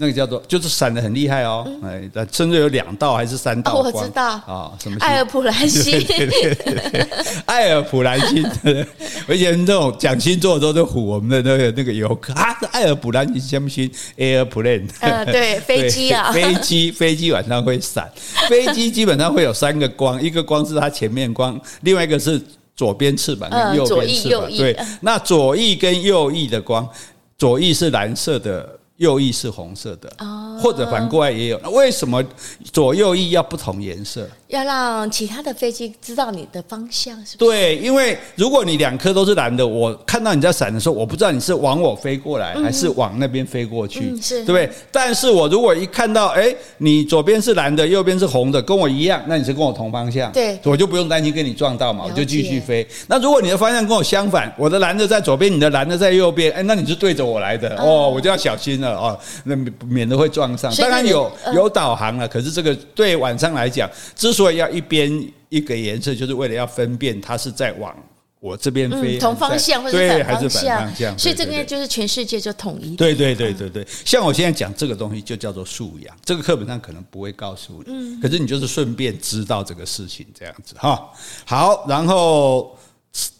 [0.00, 4.28] 那个叫做，就是闪的很厉害哦，哎，甚至有两道还是三道光，我知道。
[4.46, 7.08] 啊，什么爱尔普兰星，对 对对，
[7.46, 8.48] 爱尔普兰星，
[9.26, 12.32] 而且那种讲星座的时候都唬我们的那个那个游客。
[12.34, 18.08] 啊，爱尔普兰星什么星？Airplane，呃， 对，飞机啊，飞机飞机晚上会闪，
[18.48, 22.40] 飞机基本上会有三个光，一个光是它前面光，另外一个是
[22.76, 26.88] 左边翅膀跟右边翅膀，对，那左翼跟右翼的光，
[27.36, 28.77] 左翼是蓝色的。
[28.98, 30.12] 右翼是红色的，
[30.60, 31.58] 或者反过来也有。
[31.62, 32.22] 那为什么
[32.70, 34.28] 左右翼要不同颜色？
[34.48, 37.50] 要让其他的飞机知道你的方向，是不是？
[37.50, 44.70] 对，因为如果你两颗都是蓝的，我看到你在闪的时候，我不知道你是往我飞过来，还是往那边飞过去，嗯、是对不对？
[44.90, 52.86] 但是我如果一看到，哎，你左边是蓝的，右边是红的，跟我一样，那你是跟我同方向，对，我就不用担心跟你撞到嘛，我就继续飞。
[53.06, 59.54] 那如果你的方向跟我相反，我的蓝的在左边，你的蓝的在右边，哎，那你是对着我来的哦，我就要小心了哦，那
[59.86, 60.74] 免得会撞上。
[60.76, 67.92] 当然有有导航了，可是这个对晚上来讲，之所以要一边一个颜色，就是为了要分辨它是在往
[68.38, 71.18] 我这边飞，同方向或者反方向。
[71.18, 72.94] 所以这边就是全世界就统一。
[72.94, 81.10] 对对对对对，像我现在讲这个东西就叫做素养，这个课本上可能不会告诉你，嗯，可是你就是顺便知道这个事情这样子哈。
[81.44, 82.78] 好，然后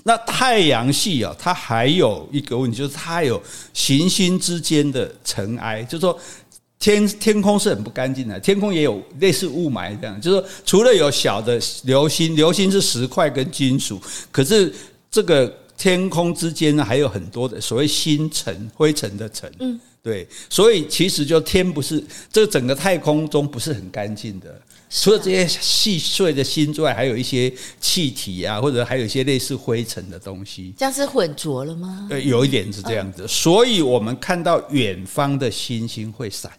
[0.03, 3.41] 那太阳系啊，它还有一个问题，就是它有
[3.73, 6.19] 行星之间的尘埃，就是说。
[6.79, 14.73] 天天空是很不干净的，天空也有类似雾霾这样，就是说除了有小的流星，流星是石块跟金属，可是
[15.11, 19.53] 这个天空之间呢，还有很多的所谓星尘、灰尘的尘。
[19.59, 30.73] 嗯，对，所以其实就天不是这整个太空中不是很干净的，除了这些细碎的星之外，还有一些气体啊，或者还有一些类似灰尘的东西。
[30.79, 32.07] 这样是混浊了吗？
[32.09, 36.53] 对，有一点是这样子，所以我们看到远方的星星会闪。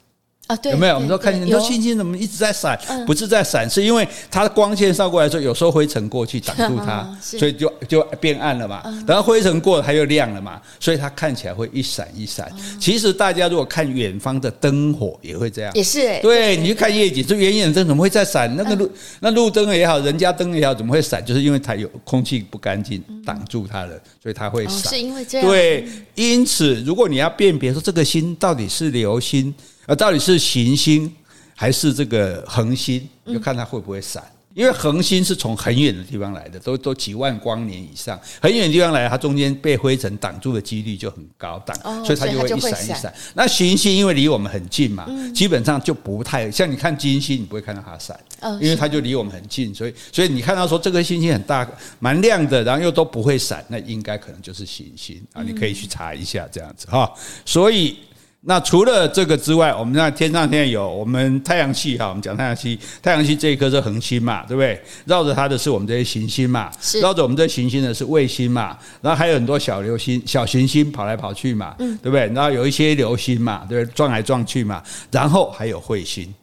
[0.50, 0.96] 啊，对，有没有？
[0.96, 2.76] 我们说看见，你说星星怎么一直在闪？
[3.06, 8.82] 不是在闪，是因为它的光线照过来的时候，有时候灰尘过去挡住它，所以就就变暗了嘛。
[8.84, 12.52] 等到灰尘过了，它又亮了嘛，所以它看起来会一闪一闪。
[12.80, 15.72] 其实大家如果看远方的灯火，也会这样。
[15.76, 18.52] 也是哎，对，你去看夜景，这远远的灯怎么会在闪？
[18.56, 21.24] 那个路那路灯也好，人家灯也好，怎么会闪？
[21.24, 24.96] 就是因为它有空气不干净挡住它了，所以它会闪。
[24.96, 25.48] 是因为这样。
[25.48, 29.54] 对，因此如果你要辨别说这个星到底是流星。
[29.90, 31.12] 而到底是行星
[31.56, 34.24] 还是这个恒星，就看它会不会闪。
[34.56, 43.14] 因为恒星是从很远的地方来的，都都几万光年以上，很远的地方来，它中间被灰尘挡住的几率就很高，挡，所以它就会一闪一闪。
[43.36, 48.20] 那行星因为离我们很近嘛，基本上就不太像你看金星，你不会看到它闪，
[48.60, 51.66] 因为它就离我们很近，所以所以你看到说这颗星星很大，
[52.00, 57.14] 蛮亮的，然后又都不会闪，那应该可能就是行星啊，你可以去查一下这样子哈，
[57.46, 58.00] 所以。
[58.42, 64.82] 那除了这个之外，我们那天上现在有我们太阳系哈，我们讲太阳系，太阳系这一颗是恒星嘛，对不对？
[65.06, 66.72] 绕着它的是我们这些行星嘛，
[67.02, 72.28] 绕着我们这些行星的是卫星嘛，然后还有很多小流星、小行星跑来跑去嘛，嗯对不对？
[72.28, 76.34] 然后有一些流星嘛，对，撞来撞去嘛，然后还有彗星，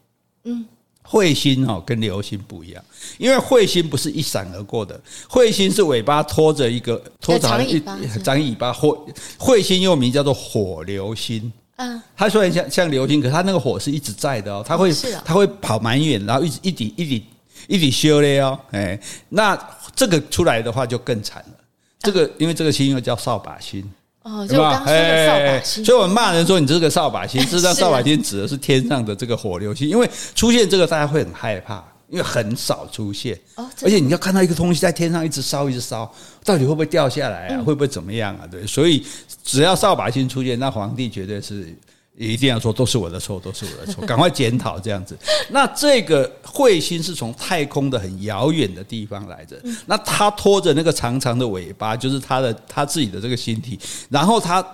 [0.44, 0.66] 嗯，
[1.02, 2.84] 彗星哦，跟流星不一样，
[3.16, 7.80] 因为彗星不是一闪而过的，彗星是尾巴拖着一个拖长一
[8.22, 9.06] 长尾巴，火
[9.38, 11.50] 彗星又名叫做火流星。
[11.76, 14.92] 嗯，它虽然像像流星，可是它那个火是一直在的哦，它会
[15.24, 17.26] 它会跑蛮远，然后一直一滴一滴
[17.68, 19.58] 一滴修嘞哦，哎，那
[19.94, 21.54] 这个出来的话就更惨了。
[22.00, 23.88] 这个因为这个星又叫扫把星。
[24.22, 36.12] 哦，就我刚说的扫把星，所以我们骂人说你这个扫把星， 实际上扫把星指的是天上的这个火流星，因为出现这个大家会很害怕，因为很少出现，而且你要看到一个东西在天上一直烧一直烧，
[36.44, 37.62] 到底会不会掉下来啊？
[37.62, 38.46] 会不会怎么样啊？
[38.50, 39.04] 对，所以
[39.44, 41.76] 只要扫把星出现，那皇帝绝对是。
[42.18, 45.14] 一定要说都是我的错，都是我的错， 赶快检讨这样子。
[45.50, 54.66] 那这个彗星是从太空的很遥远的地方来的，那它拖着那个长长的尾巴，就是它的它自己的这个星体，然后它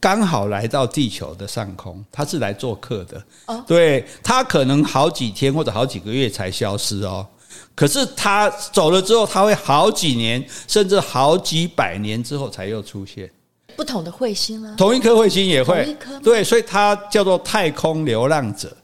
[0.00, 3.22] 刚好来到地球的上空，他是来做客的。
[3.46, 3.64] 哦。
[3.66, 7.26] 对，他可能好几天或者好几个月才消失哦，
[7.74, 13.30] 可是他走了之后，他会好几年甚至好几百年之后才又出现。
[13.76, 18.76] 不同的彗星啊，同一颗彗星也会，对，所以它叫做太空流浪者。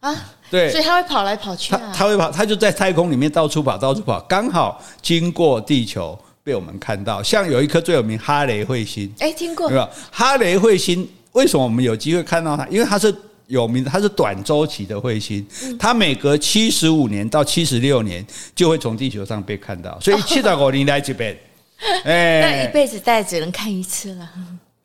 [0.00, 0.14] 啊，
[0.48, 6.16] 对，所以他会跑来跑去啊，它会跑，他就在太空里面到处跑，到处跑，刚好经过地球
[6.48, 7.22] 被我们看到。
[7.22, 9.86] 像有一颗最有名哈雷彗星，哎，听过没有？
[10.10, 12.66] 哈雷彗星为什么我们有机会看到它？
[12.68, 13.14] 因为它是
[13.48, 15.46] 有名的，它是短周期的彗星，
[15.78, 21.38] 它每隔七十五年到七十六年就会从地球上被看到，所以七十五年来这边。
[22.04, 24.28] 哎，那一辈子大概只能看一次了。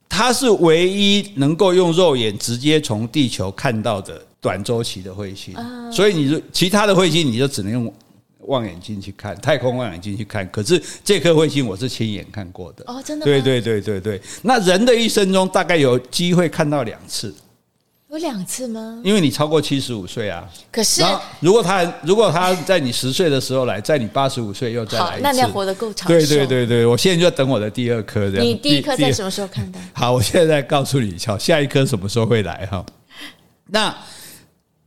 [0.10, 5.56] 它是唯一能够用肉眼直接从地球看到的短周期的彗星，
[5.92, 7.94] 所以你就其他的彗星你就只能用
[8.48, 10.48] 望远镜去看，太空望远镜去看。
[10.50, 12.84] 可是这颗彗星我是亲眼看过的。
[12.88, 13.26] 哦，真的？
[13.26, 14.22] 对对对对对。
[14.42, 17.34] 那人的一生中大概有机会看到两次。
[18.10, 19.02] 有两次吗？
[19.04, 20.48] 因为你超过七十五岁啊。
[20.72, 21.02] 可是，
[21.40, 26.08] 如果他如果他在你十岁的时候来，在你八十五岁又再来一次，那你要活得够长。
[26.08, 28.46] 对对对对，我现在就等我的第二颗这样。
[28.46, 29.80] 你第一颗在什么时候看到？
[29.94, 32.86] 好，我现在告诉你，瞧，下一颗什么时候会来哈？
[33.66, 33.96] 那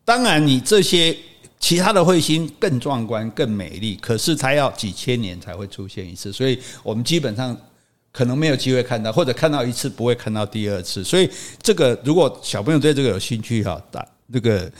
[0.04, 1.16] 当然，你这些
[1.58, 7.56] 其他的彗星更壮观、更美丽，可是它要几千年才会出现一次，所以我们基本上。
[8.12, 14.72] 可能没有机会看到，或者看到一次不会看到第二次，所以这个如果小朋友对这个有兴趣哈，大那个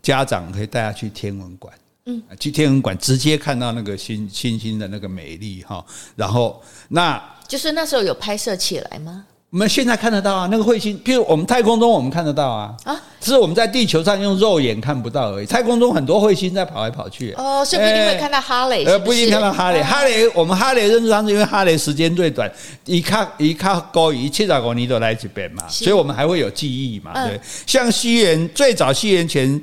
[0.00, 9.26] 家长可以带他去天文馆，嗯，去天文馆直接看到那个星星星的那个美丽哈，然后那就是那时候有拍摄起来吗？
[9.54, 15.46] 我们现在看得到啊，那个彗星，譬如我们太空中我们看得到啊，啊，只是我们在地球上用肉眼看不到而已。
[15.46, 17.32] 太空中很多彗星在跑来跑去。
[17.34, 19.80] 哦，所以不一定会看到哈雷，呃，不一定看到哈雷。
[19.80, 22.50] 哈雷，我们哈雷认识上是因为哈雷时间最短，
[22.84, 27.12] 一看一看高一七十公里都来这边嘛，所以我们还会有记忆嘛。
[27.24, 29.62] 对，像西元最早西元前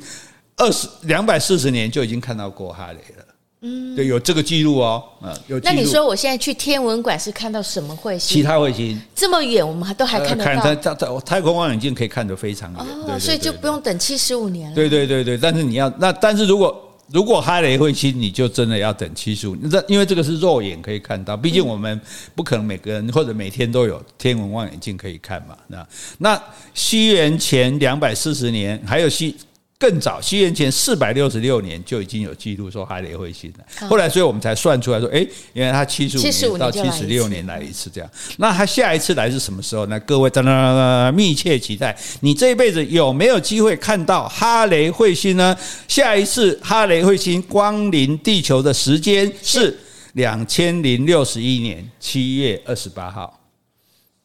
[0.56, 3.26] 二十两百四十年就已经看到过哈雷了。
[3.63, 5.60] 嗯，对，有这个记录哦，嗯，有。
[5.60, 8.38] 那你说我现在去天文馆是看到什么彗星？
[8.38, 11.19] 其他彗星这么远，我们还都还看得到。
[11.19, 14.76] 太空望远镜可以看得非常远，哦，所以就不用等七十五年了。
[14.76, 16.76] 对对对对，但是你要那，但是如果
[17.12, 19.69] 如果哈雷彗星，你就真的要等七十五年。
[19.69, 22.02] 这因为这个是肉眼可以看到，毕竟我们
[22.34, 25.56] 不可能每个人或者每天都有天文望远镜可以看嘛。
[25.67, 26.43] 那那
[26.74, 29.36] 西元前两百四十年，还有西。
[29.82, 33.88] 更早，西元前四百六十六年就已经有记录说哈雷彗星了。
[33.88, 38.08] 后来，所以我们才算出来说，哎，原来它七十五年到七十六年来一次这样。
[38.38, 39.88] 那它下一次来是什么时候？
[39.88, 45.58] 那各位在那密切期待，你这一辈子有没有机会看到哈雷彗星呢？
[45.88, 49.76] 下一次哈雷彗星光临地球的时间是
[50.13, 53.39] 两千零六十一年七月二十八号。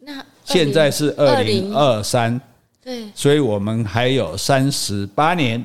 [0.00, 2.38] 那现在是二零二三。
[2.86, 5.64] 对，所以我们还有三十八年，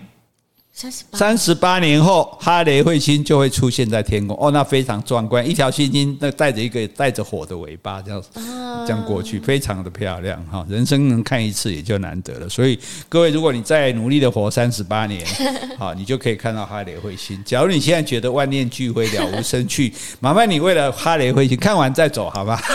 [0.73, 4.35] 三十八年后，哈雷彗星就会出现在天空。
[4.39, 8.23] 哦，那非常壮观，一条星星那带着一个带着火的尾巴，这样
[8.87, 10.65] 这样过去，非常的漂亮哈。
[10.69, 12.49] 人生能看一次也就难得了。
[12.49, 12.79] 所以
[13.09, 15.23] 各位，如果你再努力的活三十八年，
[15.77, 17.39] 好，你就可以看到哈雷彗星。
[17.45, 22.57] 假如你现在觉得万念俱灰，了无生趣， 麻烦你为了哈雷彗星看完再走，好吗？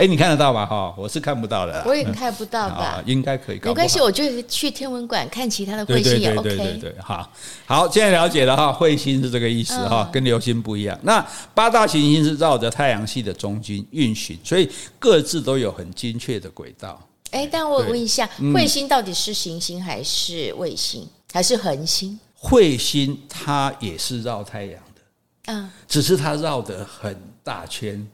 [0.00, 0.64] 哎，你看得到吗？
[0.64, 1.82] 哈，我是看不到的。
[1.86, 3.02] 我也看不到吧？
[3.04, 3.60] 应该可以。
[3.62, 6.29] 没关系，我就去天文馆看其他的彗星。
[6.36, 7.32] 对对对对，好，
[7.66, 10.98] 好，现在了解了哈，彗星是这个意思哈，跟流星不一样。
[11.02, 17.00] 那八大行星是绕着太阳系的中心运行，所以各自都有很精确的轨道。
[17.30, 22.18] 哎，但我问一下，彗星到底是行星还是卫星还是恒星？
[22.40, 28.06] 彗星它也是绕太阳的，啊，只是它绕得很大圈。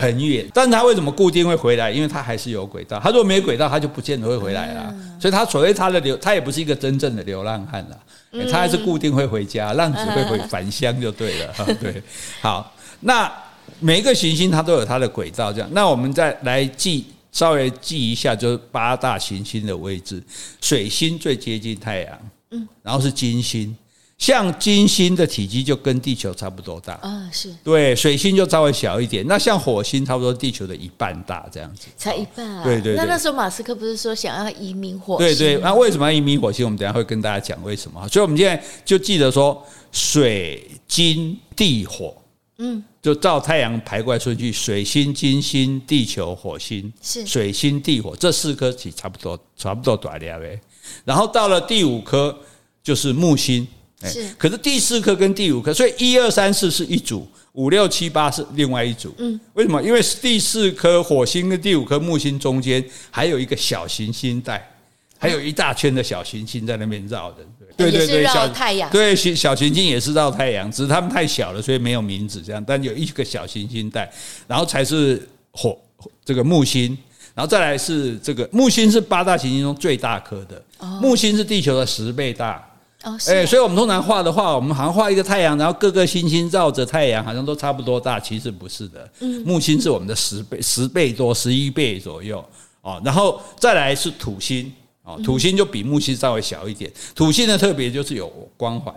[0.00, 1.90] 很远，但是它为什么固定会回来？
[1.90, 3.00] 因为它还是有轨道。
[3.02, 4.94] 它如果没轨道，它就不见得会回来了。
[5.20, 7.98] 所以它所谓它的流，它也不是一个真正的流浪汉了。
[8.32, 11.54] 欸、它还是固定会回家，浪子会回返乡就对了。
[11.80, 12.02] 对，
[12.40, 13.32] 好，那
[13.78, 15.68] 每一个行星它都有它的轨道，这样。
[15.72, 20.22] 那我们再来记，稍微记一下，就是八大行星的位置。
[20.60, 22.18] 水星最接近太阳，
[22.50, 23.76] 嗯，然后是金星。
[24.24, 29.22] 像金星的体积就跟地球差不多大啊，是对，水星就稍微小一点。
[29.26, 32.64] 那像火星差不多地球的一半大这样子，才一半啊。
[32.64, 32.96] 对对，对。
[32.96, 35.26] 那那时候马斯克不是说想要移民火星？
[35.26, 35.60] 对对。
[35.60, 36.64] 那为什么要移民火星？
[36.64, 38.08] 我们等下会跟大家讲为什么。
[38.08, 42.16] 所以我们现在就记得说，水金地火，
[42.56, 50.58] 嗯，就照太阳排过来顺序，水星、金星、地球、火星，是水星、地火这四颗其实差不多，差不多短了呗。
[51.04, 52.34] 然后到了第五颗
[52.82, 53.68] 就是木星。
[54.08, 59.14] 是，可是第四颗跟第五颗，所以一二三四是一组，五六七八是另外一组。
[59.18, 59.82] 嗯，为什么？
[59.82, 64.70] 因为第四颗火星跟第五颗木星中间还有一个小行星带，
[65.18, 67.38] 还有一大圈的小行星在那边绕着。
[67.76, 68.88] 对对对，绕太阳。
[68.90, 72.64] 对，小行星也是绕太阳，只是它们太小了，所以没有名字这样。
[72.64, 74.08] 但有一个小行星带，
[74.46, 75.76] 然后才是火
[76.24, 76.96] 这个木星，
[77.34, 80.62] 然后再来是这个木星是八大行星中最大颗的，
[81.00, 82.64] 木星是地球的十倍大。
[83.04, 89.10] 哦，哎，所以我们通常画的话，我们好像画一个太阳，然后各个星星绕着太阳，好像都差不多大，其实不是的。
[89.20, 92.44] 嗯，木星是我们的十倍、十倍多、十一倍左右
[92.80, 93.00] 哦。
[93.04, 96.90] 然后再来是土星哦，土星就比木星稍微小一点。
[97.14, 98.94] 土星的特别就是有光环。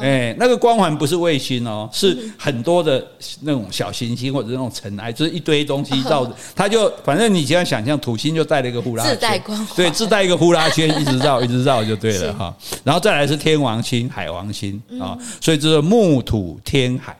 [0.00, 3.06] 哎，那个光环不是卫星哦，是很多的
[3.42, 12.54] 那种小行星或者那种尘埃，就是一堆东西绕着它，就反正你只要想象土星就带了一个呼啦圈，自带光环，对，自带一个呼啦圈，一直绕，一直绕就对了哈。
[12.84, 17.16] 然后再来是天王星、海王星啊，所以这是木土天海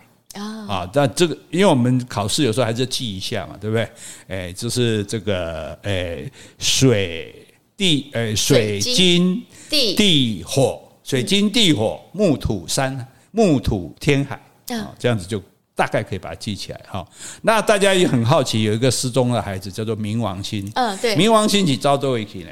[0.67, 0.91] 啊。
[0.93, 3.89] 那这个因为我们考试有时候还是记一下嘛，对不对？
[4.29, 7.35] 哎，就是这个哎水
[7.77, 10.81] 地哎水金地地火。
[11.11, 14.37] 水金地火木土山木土天海
[14.69, 15.43] 啊，这样子就
[15.75, 17.05] 大概可以把它记起来哈。
[17.43, 20.71] 那大家也很好奇，有一个失踪的孩子叫做冥王星。
[20.77, 22.51] 嗯，对，冥王星几招都一起呢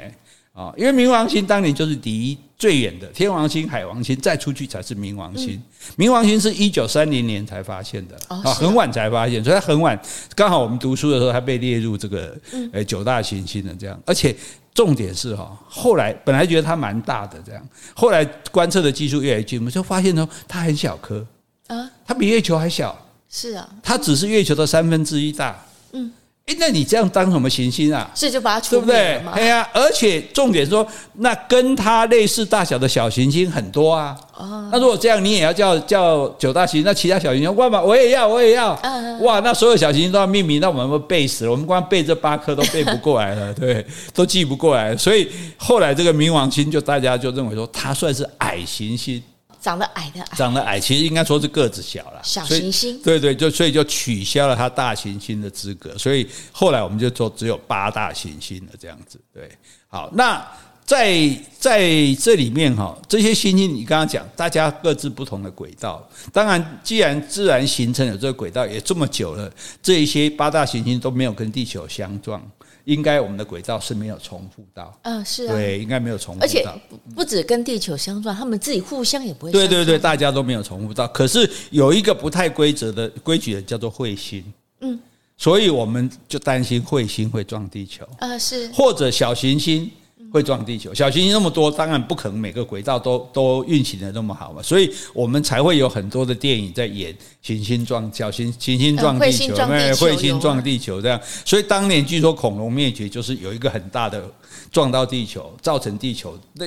[0.51, 5.57] 啊，因为冥王星当年就是离最远的，天王星、海王星再出去才是冥王星。
[5.97, 9.97] 冥王星是一九三零年才发现的啊，很晚才发现，所以它很晚，
[10.35, 12.37] 刚好我们读书的时候，它被列入这个
[12.73, 14.35] 呃九大行星的这样，而且。
[14.73, 21.25] 重点是哈，后来本来觉得它蛮大的这样，后来观测的技术越来越进步，就发现呢，它很小颗
[21.67, 22.97] 啊，它比月球还小，
[23.29, 26.11] 是啊，它只是月球的三分之一大，嗯。
[26.49, 28.09] 哎，那你这样当什么行星啊？
[28.15, 29.21] 是就把它除对不对？
[29.35, 30.85] 对呀，而且重点说，
[31.17, 34.17] 那跟它类似大小的小行星很多啊。
[34.35, 34.67] 哦。
[34.71, 38.73] 那如果这样，你也要叫叫九大行星，那其他小行星，哇嘛，我也要，我也要。
[38.81, 39.21] 嗯。
[39.21, 41.51] 哇，那所有小行星都要命名，那我们会背死了。
[41.51, 43.85] 我们光背这八颗都背不过来了， 对，
[44.15, 44.97] 都记不过来。
[44.97, 49.21] 所以后来这个冥王星，就大家就认为说，它算是矮行星。
[49.61, 52.21] 长得矮的矮，长得矮，其实应该说是个子小了。
[52.23, 59.19] 小行星，对对，就所以就取消了它大行星的资格，所以后来我们就说只有八大行星了这样子。
[59.33, 59.51] 对，
[59.87, 60.45] 好，那
[60.85, 61.29] 在
[61.59, 61.81] 在
[62.15, 66.07] 这里面哈，这些行星你刚刚讲，大家各自不同的轨道。
[66.33, 69.51] 当然，既然自然形成了这个轨道也这么久了，
[69.83, 72.41] 这一些八大行星都没有跟地球相撞。
[72.89, 76.67] 应该我们的轨道是没有重复到，嗯，是啊，对，应该没有重复到，而且
[77.15, 79.51] 不止跟地球相撞，他们自己互相也不会。
[79.51, 81.07] 对对对，大家都没有重复到。
[81.09, 84.43] 可是有一个不太规则的规矩的叫做彗星，
[84.81, 84.99] 嗯，
[85.37, 89.89] 所以我们就担心彗星会撞地球，啊，是，或者小行星。
[90.31, 101.19] 会撞地球，小行星那么多，当然不可能每个轨道都都运行的那么好嘛，所以我们才会有很多的电影在演行星撞小行行星撞地球，彗星撞地球这样。
[101.43, 104.23] 所以当年据说恐龙灭绝就是有一个很大的
[104.71, 106.65] 撞到地球，造成地球那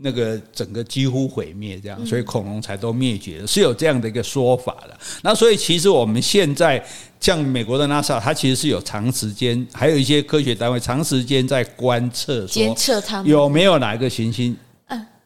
[0.00, 4.98] 那个整个几乎毁灭这样，所以恐龙才都灭绝了，是有这样的一个说法的。
[5.22, 6.84] 那所以其实我们现在。
[7.20, 14.56] 像美国的 NASA，它其实是有长时间，还有一些科学单位长时间在观测，监测它们有没有哪一个行星，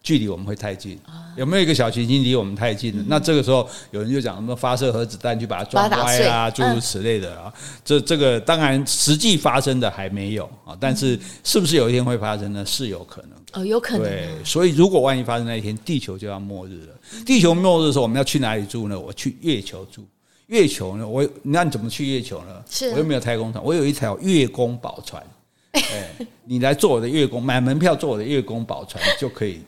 [0.02, 0.98] 距离我们会太近，
[1.36, 3.04] 有没有一个小行星离我们太近了？
[3.06, 7.52] 那这个时候有人就讲什么发射核子弹去把它撞歪啊，诸如此类的啊。
[7.84, 12.66] 这这个当然实际发生的还没有啊，但是是不是有一天会发生呢？
[12.66, 14.06] 是有可能哦，有可能。
[14.06, 16.94] 对，所以如果万一发生那一天，地球就要末日了。
[17.24, 18.98] 地球末日的时候，我们要去哪里住呢？
[18.98, 20.04] 我去月球住。
[20.48, 21.08] 月球呢？
[21.08, 22.62] 我那你怎么去月球呢？
[22.68, 25.22] 是我又没有太空船，我有一条月宫宝船。
[25.72, 29.60] 哎，你来做我的月宫，买门票做我的月宫宝船就可以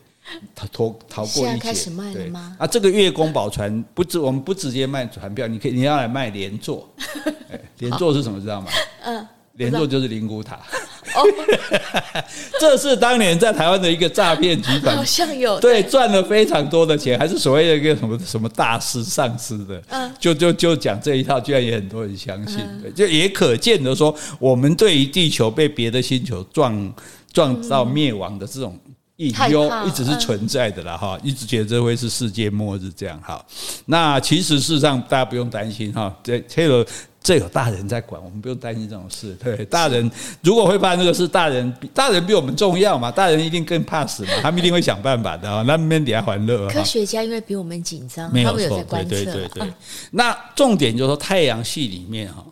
[0.55, 1.57] 逃脱逃过一劫。
[1.57, 2.55] 开始卖了吗？
[2.59, 6.87] 啊，这个月宫宝船不直，我们不直接卖船票，你可以你要来卖连坐。
[7.79, 8.67] 连坐是什么知道吗？
[9.03, 9.27] 嗯，
[9.57, 10.59] 连坐就是灵骨塔。
[12.59, 26.93] 这是当年在台湾的一个诈骗集团，好像有对赚了非常多的钱，还是所谓的一个什么什么大师上师的，嗯，就就就讲这一套，居然也很多人相信，对，就也可见得说，我们对于地球被别的星球撞
[27.33, 28.79] 撞到灭亡的这种。
[29.17, 33.43] 隐忧一直是存在的了哈，一直觉得这会是世界末日这样哈。
[33.87, 36.85] 那其实事实上大家不用担心哈，这这有
[37.27, 39.35] 这有大人在管，我们不用担心这种事。
[39.43, 40.09] 对，大人
[40.41, 45.61] 如果会发生这个事，大人大人比我们重要嘛，大人一定更怕死嘛， 他们一定会想办法的啊。
[45.67, 49.73] 那边底下欢乐，科学家因为比我们紧张，没有错，对对对对。
[50.11, 52.45] 那重点就是说太阳系里面哈。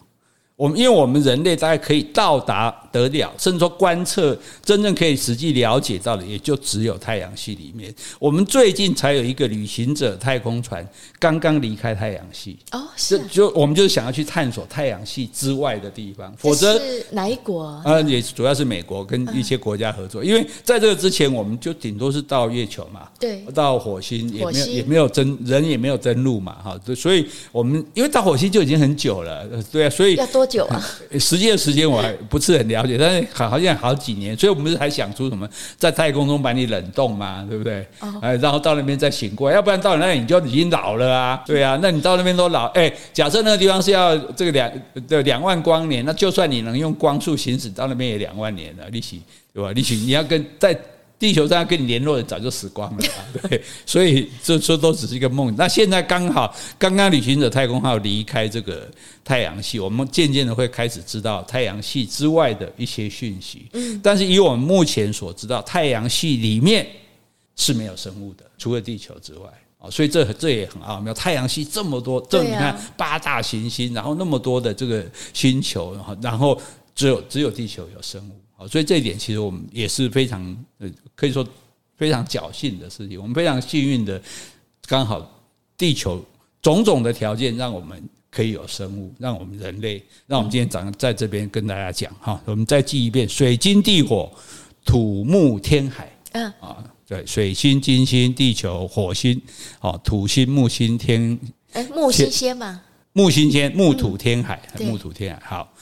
[0.57, 7.93] 我们因为我们人类大概可以到达得了，甚至说观测真正可以实际了解到的，也就只有太阳系里面。
[8.19, 10.87] 我们最近才有一个旅行者太空船
[11.19, 17.81] 刚刚离开太阳系哦，是就我们就是想要去探索太阳系之外的地方，否则是哪一国？
[17.83, 30.81] 呃，也主要是美国跟一些国家合作，因为在这个之前，我们就顶多是到月球嘛，对，到火星也没有也没有登人也没有登陆嘛，哈，所以我们因为到火星就已经很久了，对啊，所以要多久啊？
[31.19, 37.85] 实际的时间我还不是很了解，但是好好像好几年，所以我们不是还想出什么在太空中把你冷冻嘛，对不对？
[38.21, 44.71] 哎，然后到那边再醒过来，要不然到那里你就已经老了啊，对啊，那你到那边都老，哎，假设那个地方是要这个两
[45.07, 49.21] 的两万光年，那就算你能用光速行驶到那边也两万年了，利息
[49.53, 49.71] 对吧？
[49.71, 50.77] 利息你要跟在。
[51.17, 53.03] 地球上要跟你联络的早就死光了，
[53.49, 55.55] 对，所以这这都只是一个梦。
[55.57, 58.85] 那现在刚好，刚刚旅行者太空号离开这个
[59.23, 63.65] 太阳系，我们渐渐的会开始知道太阳系之外的一些讯息。
[64.03, 66.85] 但是以我们目前所知道，太阳系里面
[67.55, 69.49] 是没有生物的，除了地球之外
[69.79, 71.13] 啊，所以这这也很奥妙。
[71.13, 76.61] 太阳系这么多，这你看八大行星，然后那么多的这个星球，然后
[76.93, 78.33] 只有只有地球有生物。
[78.65, 80.41] 好，所以这一点其实我们也是非常
[80.79, 81.47] 呃，可以说
[81.95, 83.21] 非常侥幸的事情。
[83.21, 84.19] 我们非常幸运的，
[84.87, 85.43] 刚好
[85.77, 86.23] 地球
[86.61, 88.01] 种种的条件，让我们
[88.31, 92.41] 可以有生物，让我们人类，让我们今天早上在这边跟大家讲哈。
[92.45, 94.31] 我们再记一遍：水金地火
[94.83, 96.11] 土木天海。
[96.31, 99.41] 嗯啊，对，水星金星地球火星，
[99.79, 101.39] 好，土星木星天。
[101.73, 102.81] 哎，木星先嘛？
[103.13, 105.47] 木星先，木土天海，木土天海。
[105.47, 105.73] 好。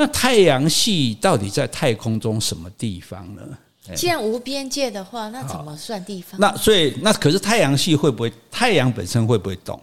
[0.00, 3.42] 那太阳系到底在太空中什么地方呢？
[3.94, 6.40] 既然无边界的话，那怎么算地方？
[6.40, 8.32] 那所以那可是太阳系会不会？
[8.50, 9.78] 太阳本身会不会动？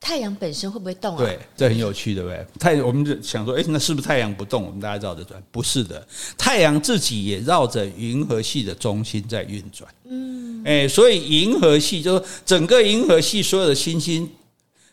[0.00, 1.18] 太阳本身会不会动啊？
[1.18, 2.44] 对，这很有趣，对不对？
[2.58, 5.40] 太，我们就想说，哎，那是不是太阳不动，我们大家绕着转？
[5.52, 6.04] 不是的，
[6.36, 9.88] 太阳自己也绕着银河系的中心在运转。
[10.10, 14.28] 嗯，哎，所以银河系就是整个银河系所有的星星。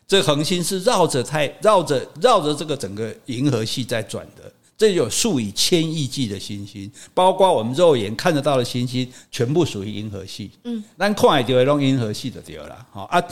[0.08, 10.52] 这恒星是绕着太绕着绕着这个整个银河系在转的，这有数以千亿计的星星，包括我们肉眼看得到的星星，全部属于银河系。
[10.66, 13.24] 嗯，那看也就会弄银河系的对了，好啊。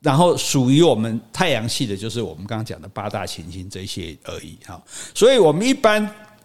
[0.00, 4.80] 然后属于我们太阳系的，就是我们刚刚讲的八大行星这些而已哈。
[5.14, 6.00] 所以我们一般，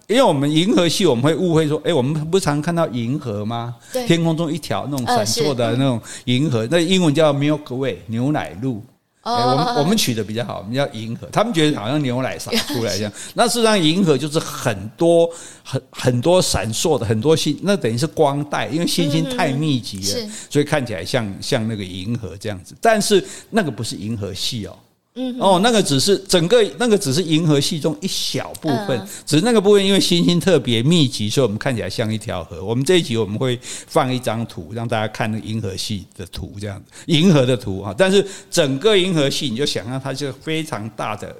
[0.08, 3.76] 因为我们银河系，我们会误会说，哎，我们不常看到银河吗？
[3.92, 8.82] 天空中一条那种闪烁的那种银河，那英文叫 Milky Way 牛奶路。
[9.22, 11.28] 欸、我们我们取的比较好，我们叫银河。
[11.32, 15.28] 他们觉得好像牛奶洒出来一样， 那事实上银河就是很多
[15.62, 22.74] 很很多闪烁的很多星，那等于是光带，因为星星太密集了，所以看起来像像那个银河这样子。
[22.80, 24.76] 但是那个不是银河系哦。
[25.14, 32.64] 嗯哦，那个只是整个那个只是银河系中一小部分，只是那个部分因为星星特别密集，所以我们看起来像一条河。
[32.64, 37.94] 我们这一集我们会放一张图让大家看那个银河系的图，这样子银河的图哈。
[37.96, 41.36] 但是整个银河系你就想象它是非常大的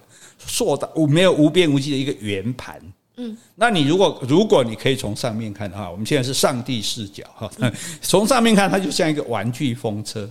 [0.46, 2.78] 硕大无没有无边无际的一个圆盘。
[3.16, 7.50] 嗯，那你如果如果你可以从上面看的话，我们现在是上帝视角哈，
[8.02, 10.28] 从上面看它就像一个玩具风车。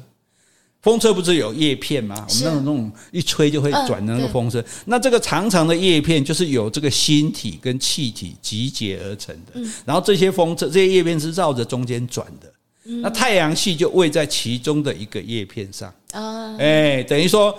[0.82, 2.26] 风车不是有叶片吗？
[2.28, 9.62] 我们那种那种一吹就会转的那个风车，那这个长长的叶片就是由这个星体跟气体集结而成的。
[9.86, 12.52] 然后这些风车这些叶片是绕着中间转的。
[13.04, 15.94] 那太阳系就位在其中的一个叶片上。
[16.14, 17.56] 啊，哎，等于说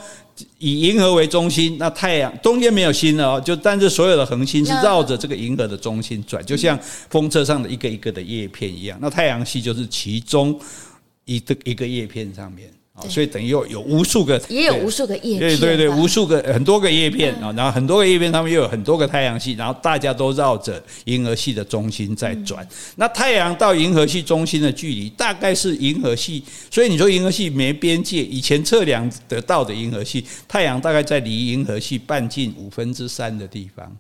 [0.58, 6.76] 以银河为中心，那太阳中间没有心了哦，就但是所有的恒星是绕着这个银河的中心转，就像
[7.08, 8.98] 风车上的一个一个的叶片一样。
[9.00, 10.58] 那太阳系就是其中
[11.24, 12.68] 一个一个叶片上面。
[13.09, 22.66] 所以等于有有无数个，也有无数个叶片，对对对，无数个很多个叶片啊，然后很多个叶片，它们又有很多个太阳系，然后大家都绕着银河系的中心在转。
[22.96, 33.96] 那太阳到银河系中心的距离大概是银河系，所以你说银河系没边界，以前测量得到的银河系，太阳大概在离银河系半径五分之三的地方。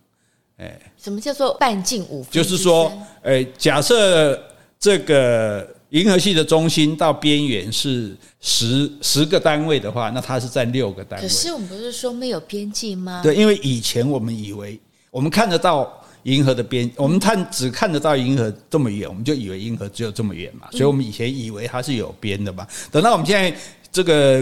[0.58, 2.24] 哎，什么叫做半径五？
[2.30, 2.92] 就是说，
[3.22, 4.40] 哎，假设
[4.78, 11.26] 这个银河系的中心到边缘是十十个单位的话，那它是在六个单位。
[11.26, 13.20] 可是我们不是说没有边际吗？
[13.22, 14.78] 对，因为以前我们以为
[15.10, 15.90] 我们看得到。
[16.24, 22.64] 银河的边，我们看只看得到银河这么远，我们就以为银河只有这么远嘛，所以我们以前以为它是有边的嘛。
[22.92, 23.52] 等到我们现在
[23.90, 24.40] 这个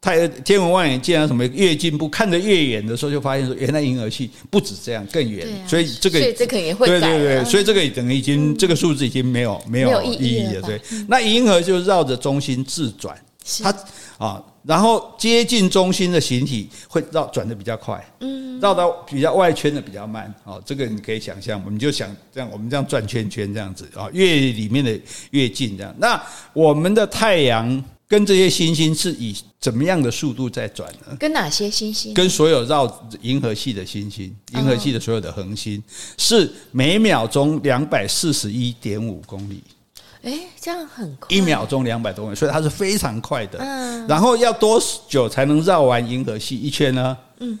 [0.00, 5.46] 太天文望远镜啊什么越进步，看得越远的时候，就发现说原来银河系不止这样，更远。
[5.66, 10.62] 所以这个，所以这个也会对对对，所以这个等于已经这个数字已经没有没有意义了。
[10.62, 13.16] 对，那银河就绕着中心自转，
[13.62, 13.74] 它
[14.18, 14.44] 啊。
[14.66, 24.98] 然后接近中心的形体会绕转的比较快，嗯，绕到比较外圈的比较慢，哦，这个你可以想象，我们就想这样，我们这样转圈圈这样子啊，越里面的
[25.30, 25.94] 越近这样。
[25.96, 26.20] 那
[26.52, 31.16] 我们的太阳跟这些星星是以怎么样的速度在转呢？
[31.18, 32.14] 跟哪些星星？
[32.14, 35.82] 跟所有绕银河系的星星，银河系的所有的恒星
[36.16, 39.60] 是每秒钟两百四十一点五公里。
[40.22, 43.58] 哎，这样很快，一秒钟两百多公里，所以它是非常快的。
[43.58, 47.16] 嗯，然后要多久才能绕完银河系一圈呢？
[47.38, 47.58] 嗯，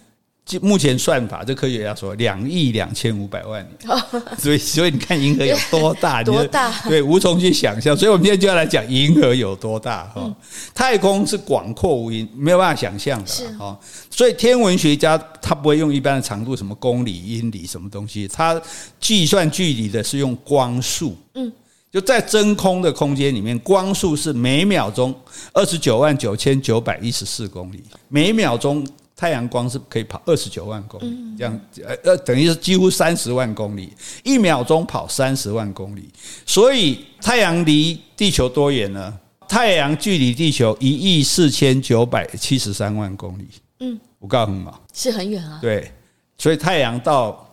[0.60, 3.76] 目前算法，这科学家说两亿两千五百万年。
[3.90, 4.00] 哦，
[4.38, 6.22] 所以，所以你看银河有多大？
[6.24, 6.72] 多大？
[6.88, 7.96] 对，无从去想象。
[7.96, 10.22] 所以我们今天就要来讲银河有多大哈。
[10.24, 10.34] 嗯，
[10.72, 13.26] 太空是广阔无垠，没有办法想象的。
[13.26, 13.76] 是哈，
[14.08, 18.60] 所以天文学家他不会用一般的长度，什么公里、英里什么东西，他
[19.00, 21.16] 计算距离的是用光速。
[21.34, 21.52] 嗯。
[21.90, 25.14] 就在真空的空间里面，光速是每秒钟
[25.54, 27.82] 二十九万九千九百一十四公里。
[28.08, 28.86] 每秒钟
[29.16, 33.90] 太阳光是可以跑二十九万公里，这样呃呃，等于是几乎三十万公里。
[34.22, 36.10] 一秒钟跑三十万公里，
[36.44, 39.18] 所以太阳离地球多远呢？
[39.48, 43.48] 太阳距离地球一亿四千九百七十三万公里。
[43.80, 45.58] 嗯，我告诉你嘛，是很远啊。
[45.62, 45.90] 对，
[46.36, 47.48] 所以太阳到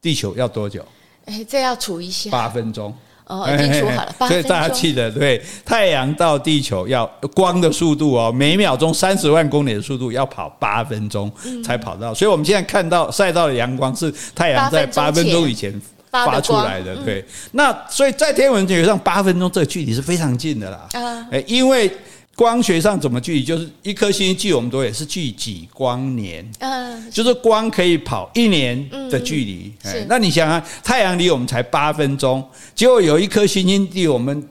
[0.00, 0.84] 地球要多久？
[1.24, 2.94] 哎，这要除一下，八分钟。
[3.28, 11.30] 哦，已经说好了，所以大家记得，对，太阳到地球要光的速度哦，每秒钟三十万公里的速度要跑八分钟
[11.62, 15.72] 才跑到，所以我们现在看到晒到的阳光是太阳在八分钟以前
[16.10, 17.24] 发出来的，对。
[17.52, 20.88] 那所以在天文学上，八分钟这个距离是非常近的啦，
[21.30, 21.90] 哎，因为。
[22.38, 23.42] 光学上怎么距离？
[23.42, 24.94] 就是一颗星星距我们多远？
[24.94, 26.48] 是距几光年？
[26.60, 29.72] 嗯，就是光可以跑一年的距离。
[29.82, 34.48] 是，那你想啊，太阳离我们才八分钟，结果有一颗星星离我们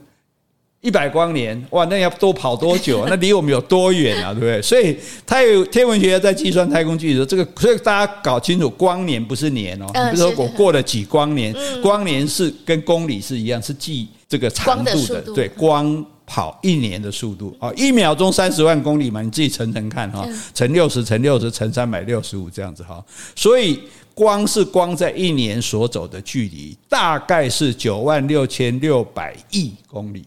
[0.82, 3.06] 一百光年，哇，那要多跑多久？
[3.08, 4.34] 那离我们有多远啊？
[4.34, 4.60] 对不对？
[4.60, 4.94] 所以，
[5.26, 9.86] 太天文学家在计算太空距离的时候，这个，所以大家搞清楚，光年不是年哦。
[9.94, 15.22] 比如说我过了几光年，光年是跟公里是一样，是计这个长度的。
[15.34, 16.04] 对，光。
[16.28, 17.56] 跑一年的速度。
[17.58, 23.02] 啊，一秒钟三十万公里嘛，你自己乘乘看哈，乘六十乘六十乘三百六十五这样子哈，
[23.34, 23.80] 所以
[24.12, 30.24] 光是光在一年所走的距离，大概是九万六千六百亿公里，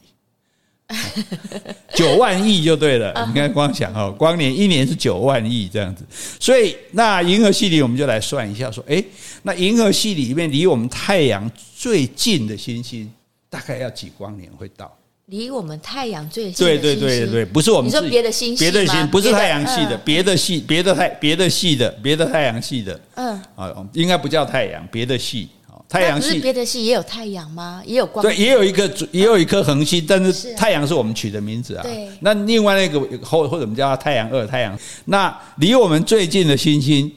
[1.94, 3.14] 九万亿就对了。
[3.28, 6.04] 你看光想哈，光年一年是九万亿这样子，
[6.40, 9.06] 所以那银河系里我们就来算一下，说，诶，
[9.44, 13.12] 那银河系里面离我们太阳最近的星星，
[13.50, 14.92] 大概要几光年会到？
[15.32, 25.48] 离我们太阳最近，对对对对，不是我们你说别的星系，别的星不是太阳系的，别的系，别的太别的系的，别的太阳系的，嗯，啊，应该不叫太阳，别的系，
[25.88, 27.82] 太阳系别的系也有太阳吗？
[27.86, 28.22] 也有光？
[28.22, 31.84] 对，也有一个，也有一颗恒星，但是太阳是我们取的名字啊。
[31.84, 37.10] 对，那另外那个或或者我们叫它太阳二太阳，那离我们最近的星星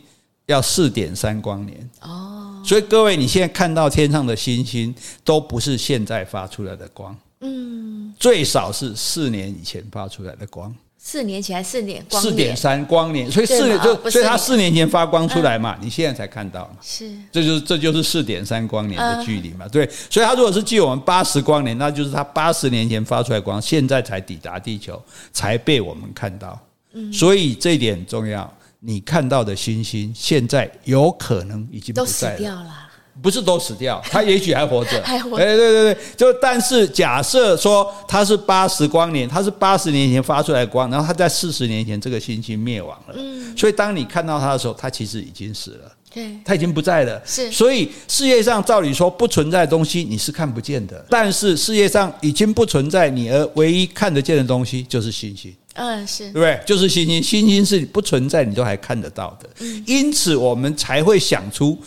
[0.47, 2.63] 要四点三光年哦。
[2.65, 4.95] 所以各位，你现在看到天上的星星，
[5.25, 7.13] 都不是现在发出来的光。
[7.45, 26.59] 嗯，最少是四年以前发出来的光，四年前四年光四点三光年，所以四年就所以它四年前发光出来嘛，你现在才看到嘛，是，这就是这就是四点三光年的距离嘛，对，所以它如果是距我们八十光年，那就是它八十年前发出来光，现在才抵达地球，才被我们看到，
[26.95, 32.84] 嗯，所以这一点很重要，你看到的星星现在有可能已经不在了。
[33.25, 35.03] 不是都死掉， 他也许还活着。
[35.03, 35.43] 还活着。
[35.43, 43.15] 哎，对对对，就但是假设说他是八十光年，他是八十年前发出来的光，然后他在四十年前这个星星灭亡了。
[43.17, 43.57] 嗯。
[43.57, 45.91] 所以当你看到他的时候，他其实已经死了。
[46.13, 46.39] 对。
[46.45, 47.19] 他已经不在了。
[47.25, 47.51] 是。
[47.51, 55.51] 所以世界上照理说不存在的东西你是看不见的，但是世界上已经不存在你而唯一看得见的东西就是星星。
[55.77, 56.25] 嗯，是。
[56.25, 56.61] 对不对？
[56.67, 59.49] 就是星星，星星是不存在你都还看得到的。
[59.61, 59.83] 嗯。
[59.87, 61.79] 因此我们才会想出。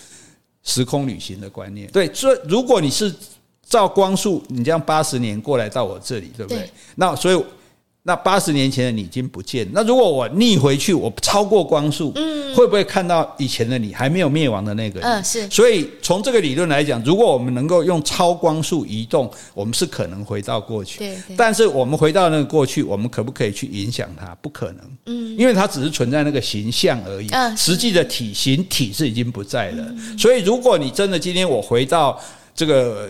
[0.68, 3.12] 时空旅行的观念，对，所以如果你是
[3.66, 6.60] 照光速，你这样八十年过来到我这里，对不对？
[6.64, 6.70] 对。
[6.96, 7.46] 那所以，
[8.08, 9.68] 那八十年前的你已经不见。
[9.74, 15.10] 那如果我逆回去，我超过光速，嗯，会不会看到以前的你还没有灭亡的那个人？
[15.10, 15.46] 嗯，是。
[15.50, 21.00] 所以从这个理论来讲，如果我们能够用超光速移动，我们是可能回到过去。
[21.00, 21.18] 对。
[21.36, 24.34] 但是我们回到那个过去，我们可不可以去影响它？
[24.42, 24.82] 不可能。
[25.08, 25.38] 嗯。
[25.38, 27.28] 因为它只是存在那个形象而已。
[27.32, 27.58] 嗯。
[27.58, 29.86] 实际的体型体是已经不在了。
[30.18, 32.18] 所以如果你真的今天我回到
[32.56, 33.10] 这个。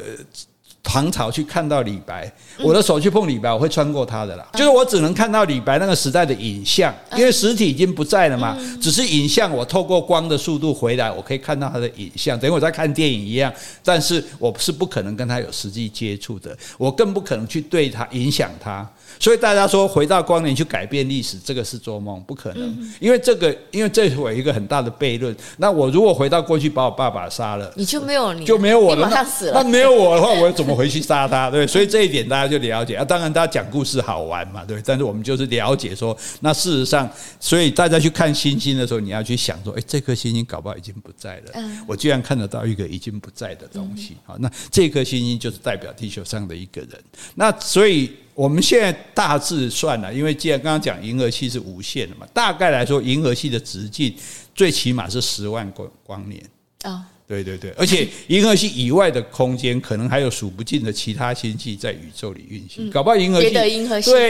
[0.90, 2.32] 唐朝去看到李白，
[2.64, 4.48] 我的手去碰李白，我会穿过他的啦。
[4.54, 8.58] 就是我只能看到李白那个时代的影像，因为实体已经不在了嘛。
[8.82, 13.54] 只是影像，我透过光的速度回来，我可以看到他的影像，等于我在看电影一样。
[13.84, 18.90] 但是我是不可能跟他有实际接触的，我更不可能去对他影响他。
[19.20, 22.91] 所以大家说回到光年去改变历史，这个是做梦，不可能。
[22.99, 25.36] 因为这个，因为这是我一个很大的悖论。
[25.58, 29.53] 那我如果回到过去把我爸爸杀了，你就没有你就没有我了，那死了。
[29.53, 31.49] 那没有我的话，我怎么回去杀他？
[31.49, 33.03] 对，所以这一点大家就了解啊。
[33.03, 34.82] 当然，大家讲故事好玩嘛，对。
[34.86, 41.64] 但是我们就是了解说，那事实上，所以大家去看星星的时候，你要去想说，哎，这颗星星搞不好已经不在了。
[41.88, 44.18] 我居然看得到一个已经不在的东西。
[44.26, 46.91] 好，那这颗星星就是代表地球上的一个人。
[47.36, 48.12] 那所以。
[48.38, 54.14] 我们现在大致算了，因为既然刚刚讲银河系是无限的嘛，大概来说，银河系的直径
[54.54, 56.40] 最起码是十万光光年
[56.84, 57.04] 啊。
[57.28, 62.92] 对对对，而且银河系以外的空间，可能还有数不尽的其他星系在宇宙里运行。
[62.92, 63.70] 搞不好银河系对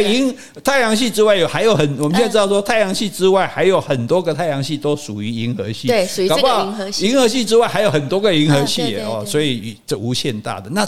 [0.02, 5.90] 银太阳系之外有还有很，我们现在知道说太阳系之外还有很多个太阳系都属于银河系。
[5.90, 7.06] 对，属于这个银河系。
[7.06, 10.88] 银河系之外还有很多个银河系哦，所以这无限大的那。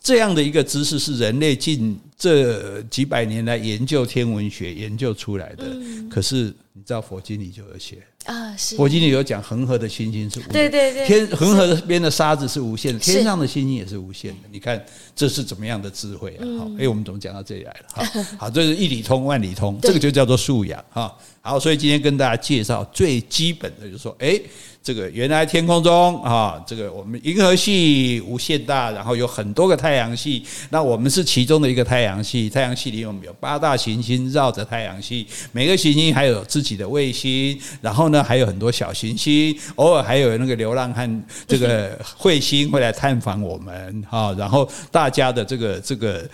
[0.00, 5.64] 这样的一个知识是人类近这几百年来研究天文学研究出来的。
[6.10, 14.40] 可是你知道佛经里就有写啊，是佛经里有讲恒河的星星是无限的，对对对，天恒河边的沙子是无限的，天上的星星也是无限的。
[14.50, 16.44] 你看这是怎么样的智慧啊？
[16.58, 17.86] 好，哎，我们怎么讲到这里来了？
[17.94, 21.16] 好，好，这是一理通万理通，这个就叫做素养哈。
[21.40, 24.40] 好，所以今天跟大家介绍最基本的，就是说，哎。
[24.80, 32.48] 这个原来天空中啊，这个我们银河系无限大，然后有很多个太阳系，那我们是其中的一个太阳系。
[32.48, 46.26] 太阳系里我们有八大行星绕着太阳系，每个行星还有自己的卫星，然后呢还有很多小行星，偶尔还有那个流浪汉这个彗星会来探访我们哈，然后大家的这个这个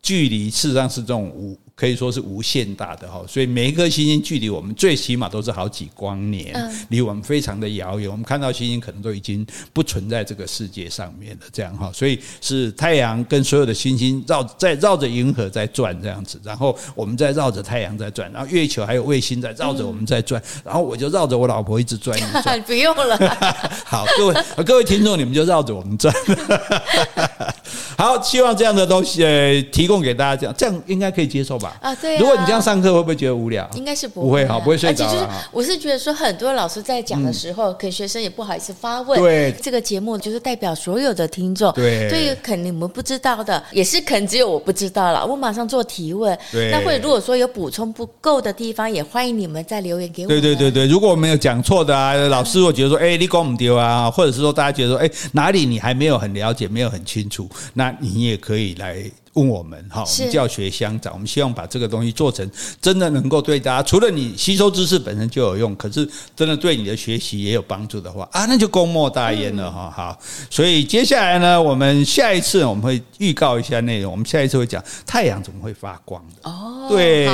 [0.00, 1.58] 距离事实上是这种无。
[1.80, 6.54] 可以说是无限大的哈，所以每一颗星星距离我们最起码都是好几光年，
[6.90, 8.10] 离我们非常的遥远。
[8.10, 11.90] 我们看到星星可能都已经不存在这个世界上面了，这样哈。
[11.94, 22.60] 所以是太阳跟所有的星星绕在绕着银河在转这样子，然后我们在绕着太阳在转，然后月球还有卫星在绕着我们在转，然后我就绕着我老婆一直转一转。
[22.68, 23.16] 不用了，
[23.86, 24.34] 好，各位
[24.66, 26.14] 各位听众，你们就绕着我们转。
[27.96, 31.69] 好，希望这样的东西呃提供给大家，这样这样应该可以接受吧。
[31.80, 32.18] 啊，对。
[32.18, 33.68] 如果你这样上课，会不会觉得无聊？
[33.74, 35.06] 应该是不会，不会哈，不会睡着。
[35.06, 39.20] 而且就是，我是觉得说，很多老师在讲的时候，可能学生也不好意思发问。
[39.20, 41.72] 对，这个节目就是代表所有的听众。
[41.72, 45.24] 对，对于可能你们不知道的，也是可能只有我不知道了。
[45.26, 46.36] 我马上做提问。
[46.50, 46.70] 对。
[46.70, 50.28] 那或者如果说有补充不够的地方，也欢迎你们再留言给我。
[50.28, 59.04] 对对对对，如果我没有讲错的啊，老师我觉得说，哎，你讲不丢啊，或者是说大家觉得说，哎，哪里你还没有很了解，没有很清楚，那你也可以来。
[59.34, 62.48] 问我们哈，我们教学相长，我们希望把这个东西做成
[62.80, 69.88] 真的能够对大家，除了你吸收知识本身就有用，可是真的对你的学习也有帮助的话啊，那就功莫大焉了哈。
[69.94, 70.18] 好，
[70.50, 77.26] 所以接下来呢，我们下一次我们会预告一下内容，我们下一次会讲太阳怎么会发光的哦，对，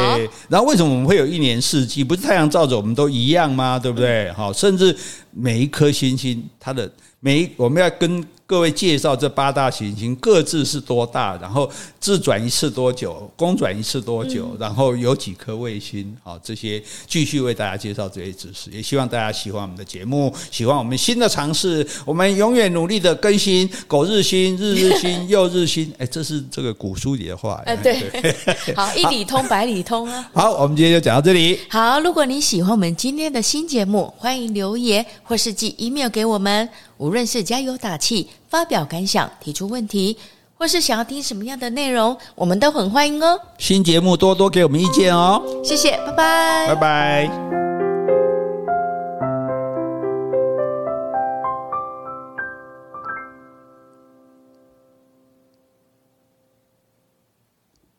[0.48, 2.04] 然后为什么我们会有一年四季？
[2.04, 3.78] 不是太阳照着我们都一样吗？
[3.78, 4.30] 对不对？
[4.32, 4.94] 好，甚至
[5.30, 6.90] 每一颗星星，它的
[7.20, 8.22] 每一我们要跟。
[8.48, 11.68] 各位介绍这八大行星各自是多大，然后
[11.98, 28.00] 自转一次多久，公转一次多久，然后有几颗卫星，好，这些继续为大家介绍这些知识，也希望大家喜欢我们的节目，喜欢我们新的尝试，我们永远努力的更新，苟日新，日日新，又日新， 哎，这是这个古书里的话，哎，对，
[28.76, 36.68] 好，一里通百里通啊，好，我们今天就讲到这里，好，如果你喜欢我们今天的新节目，欢迎留言或是寄 email 给我们。
[36.98, 40.16] 无论是加油打气、发表感想、提出问题，
[40.56, 43.40] 或是想要听什么样的内容，我们都很欢迎哦。
[43.58, 45.42] 新节目多多给我们意见哦。
[45.62, 47.65] 谢谢，拜拜，拜拜。